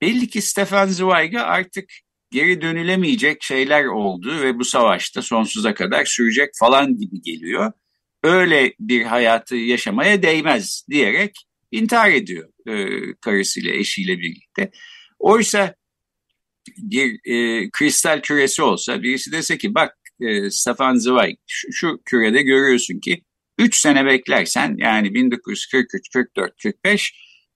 belli 0.01 0.27
ki 0.27 0.41
Stefan 0.41 0.87
Zweig'e 0.87 1.39
artık 1.39 1.89
geri 2.31 2.61
dönülemeyecek 2.61 3.43
şeyler 3.43 3.85
oldu 3.85 4.41
ve 4.41 4.59
bu 4.59 4.65
savaşta 4.65 5.21
sonsuza 5.21 5.73
kadar 5.73 6.05
sürecek 6.05 6.49
falan 6.59 6.97
gibi 6.97 7.21
geliyor. 7.21 7.71
Öyle 8.23 8.73
bir 8.79 9.03
hayatı 9.03 9.55
yaşamaya 9.55 10.23
değmez 10.23 10.85
diyerek 10.89 11.35
intihar 11.71 12.11
ediyor 12.11 12.49
e, 12.67 12.87
karısıyla, 13.21 13.73
eşiyle 13.73 14.19
birlikte. 14.19 14.71
Oysa 15.19 15.75
bir 16.77 17.19
e, 17.25 17.69
kristal 17.71 18.21
küresi 18.21 18.61
olsa 18.61 19.03
birisi 19.03 19.31
dese 19.31 19.57
ki 19.57 19.75
bak 19.75 19.97
e, 20.21 20.51
Stefan 20.51 20.95
Zweig 20.95 21.37
şu, 21.47 21.73
şu 21.73 21.99
kürede 22.05 22.41
görüyorsun 22.41 22.99
ki 22.99 23.23
3 23.57 23.77
sene 23.77 24.05
beklersen 24.05 24.75
yani 24.77 25.13
1943, 25.13 26.09
44, 26.13 26.63
45 26.63 27.13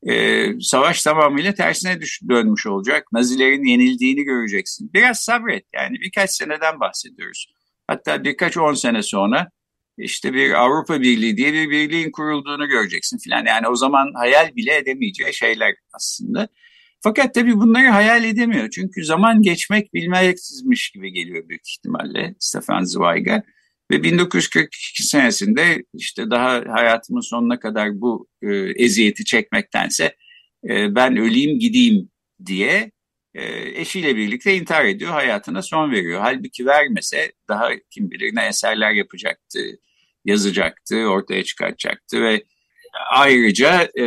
e, 0.09 0.45
savaş 0.59 1.03
tamamıyla 1.03 1.53
tersine 1.53 2.01
düş, 2.01 2.21
dönmüş 2.29 2.67
olacak. 2.67 3.07
Nazilerin 3.13 3.63
yenildiğini 3.63 4.23
göreceksin. 4.23 4.93
Biraz 4.93 5.19
sabret 5.19 5.65
yani 5.73 5.97
birkaç 6.01 6.31
seneden 6.31 6.79
bahsediyoruz. 6.79 7.53
Hatta 7.87 8.23
birkaç 8.23 8.57
on 8.57 8.73
sene 8.73 9.03
sonra 9.03 9.49
işte 9.97 10.33
bir 10.33 10.51
Avrupa 10.51 11.01
Birliği 11.01 11.37
diye 11.37 11.53
bir 11.53 11.69
birliğin 11.69 12.11
kurulduğunu 12.11 12.67
göreceksin 12.67 13.17
filan. 13.17 13.45
Yani 13.45 13.67
o 13.67 13.75
zaman 13.75 14.11
hayal 14.15 14.55
bile 14.55 14.77
edemeyeceği 14.77 15.33
şeyler 15.33 15.75
aslında. 15.93 16.47
Fakat 17.01 17.33
tabii 17.33 17.55
bunları 17.55 17.87
hayal 17.87 18.23
edemiyor. 18.23 18.69
Çünkü 18.69 19.05
zaman 19.05 19.41
geçmek 19.41 19.93
bilmeksizmiş 19.93 20.91
gibi 20.91 21.13
geliyor 21.13 21.49
büyük 21.49 21.69
ihtimalle 21.69 22.35
Stefan 22.39 22.83
Zweig'e. 22.83 23.43
Ve 23.93 24.03
1942 24.03 25.03
senesinde 25.03 25.83
işte 25.93 26.29
daha 26.29 26.63
hayatımın 26.69 27.21
sonuna 27.21 27.59
kadar 27.59 28.01
bu 28.01 28.27
e, 28.41 28.55
eziyeti 28.55 29.25
çekmektense 29.25 30.15
e, 30.69 30.95
ben 30.95 31.17
öleyim 31.17 31.59
gideyim 31.59 32.09
diye 32.45 32.91
e, 33.33 33.43
eşiyle 33.81 34.15
birlikte 34.15 34.55
intihar 34.55 34.85
ediyor, 34.85 35.11
hayatına 35.11 35.61
son 35.61 35.91
veriyor. 35.91 36.21
Halbuki 36.21 36.65
vermese 36.65 37.31
daha 37.49 37.69
kim 37.89 38.11
bilir 38.11 38.35
ne 38.35 38.45
eserler 38.47 38.91
yapacaktı, 38.91 39.59
yazacaktı, 40.25 40.95
ortaya 40.95 41.43
çıkartacaktı 41.43 42.21
ve 42.21 42.43
ayrıca 43.11 43.89
e, 43.95 44.05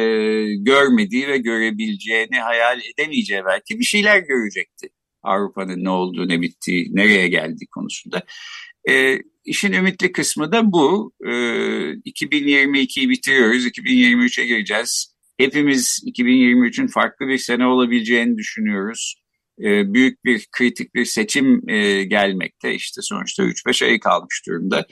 görmediği 0.55 1.29
ve 1.29 1.38
görebileceğini 1.38 2.37
hayal 2.40 2.81
edemeyeceği 2.94 3.44
belki 3.44 3.79
bir 3.79 3.85
şeyler 3.85 4.18
görecekti. 4.18 4.88
Avrupa'nın 5.22 5.85
ne 5.85 5.90
olduğu, 5.90 6.29
ne 6.29 6.40
bittiği, 6.40 6.88
nereye 6.94 7.29
geldiği 7.29 7.66
konusunda. 7.66 8.22
E, 8.88 9.18
işin 9.47 9.73
ümitli 9.73 10.13
kısmı 10.13 10.53
da 10.53 10.73
bu. 10.73 11.13
E, 11.25 11.31
2022'yi 11.31 13.09
bitiriyoruz, 13.09 13.67
2023'e 13.67 14.47
gireceğiz. 14.47 15.15
Hepimiz 15.39 16.01
2023'ün 16.07 16.87
farklı 16.87 17.29
bir 17.29 17.39
sene 17.39 17.67
olabileceğini 17.67 18.37
düşünüyoruz. 18.37 19.15
E, 19.61 19.95
büyük 19.95 20.25
bir 20.25 20.47
kritik 20.53 20.95
bir 20.95 21.05
seçim 21.05 21.69
e, 21.69 22.05
gelmekte. 22.05 22.75
İşte 22.75 23.01
sonuçta 23.03 23.43
3-5 23.43 23.85
ay 23.85 24.01
kalmış 24.01 24.43
durumda 24.47 24.87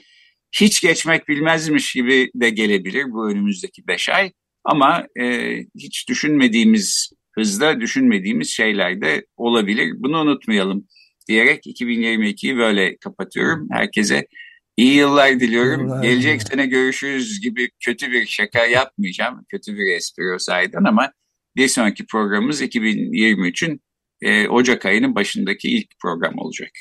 hiç 0.61 0.81
geçmek 0.81 1.27
bilmezmiş 1.27 1.93
gibi 1.93 2.31
de 2.35 2.49
gelebilir 2.49 3.11
bu 3.11 3.29
önümüzdeki 3.29 3.87
beş 3.87 4.09
ay. 4.09 4.31
Ama 4.63 5.07
e, 5.19 5.57
hiç 5.75 6.09
düşünmediğimiz 6.09 7.09
hızda 7.31 7.81
düşünmediğimiz 7.81 8.49
şeyler 8.49 9.01
de 9.01 9.25
olabilir. 9.37 9.93
Bunu 9.97 10.21
unutmayalım 10.21 10.87
diyerek 11.27 11.65
2022'yi 11.65 12.57
böyle 12.57 12.97
kapatıyorum. 12.97 13.67
Herkese 13.71 14.27
iyi 14.77 14.93
yıllar 14.93 15.39
diliyorum. 15.39 15.91
Allah 15.91 16.01
Gelecek 16.01 16.41
sene 16.43 16.65
görüşürüz 16.65 17.41
gibi 17.41 17.69
kötü 17.85 18.11
bir 18.11 18.25
şaka 18.25 18.65
yapmayacağım. 18.65 19.45
Kötü 19.49 19.75
bir 19.75 19.95
espri 19.95 20.33
o 20.35 20.39
sayeden 20.39 20.83
ama 20.83 21.11
bir 21.55 21.67
sonraki 21.67 22.05
programımız 22.05 22.61
2023'ün 22.61 23.81
e, 24.21 24.47
Ocak 24.47 24.85
ayının 24.85 25.15
başındaki 25.15 25.69
ilk 25.69 25.87
program 26.01 26.33
olacak. 26.37 26.71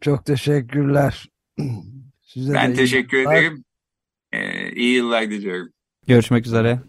Çok 0.00 0.26
teşekkürler. 0.26 1.28
Size 2.20 2.54
ben 2.54 2.74
teşekkür 2.74 3.18
ederim. 3.18 3.64
Ee, 4.32 4.72
iyi 4.72 4.94
yıllar 4.94 5.30
diliyorum. 5.30 5.68
Görüşmek 6.06 6.46
üzere. 6.46 6.80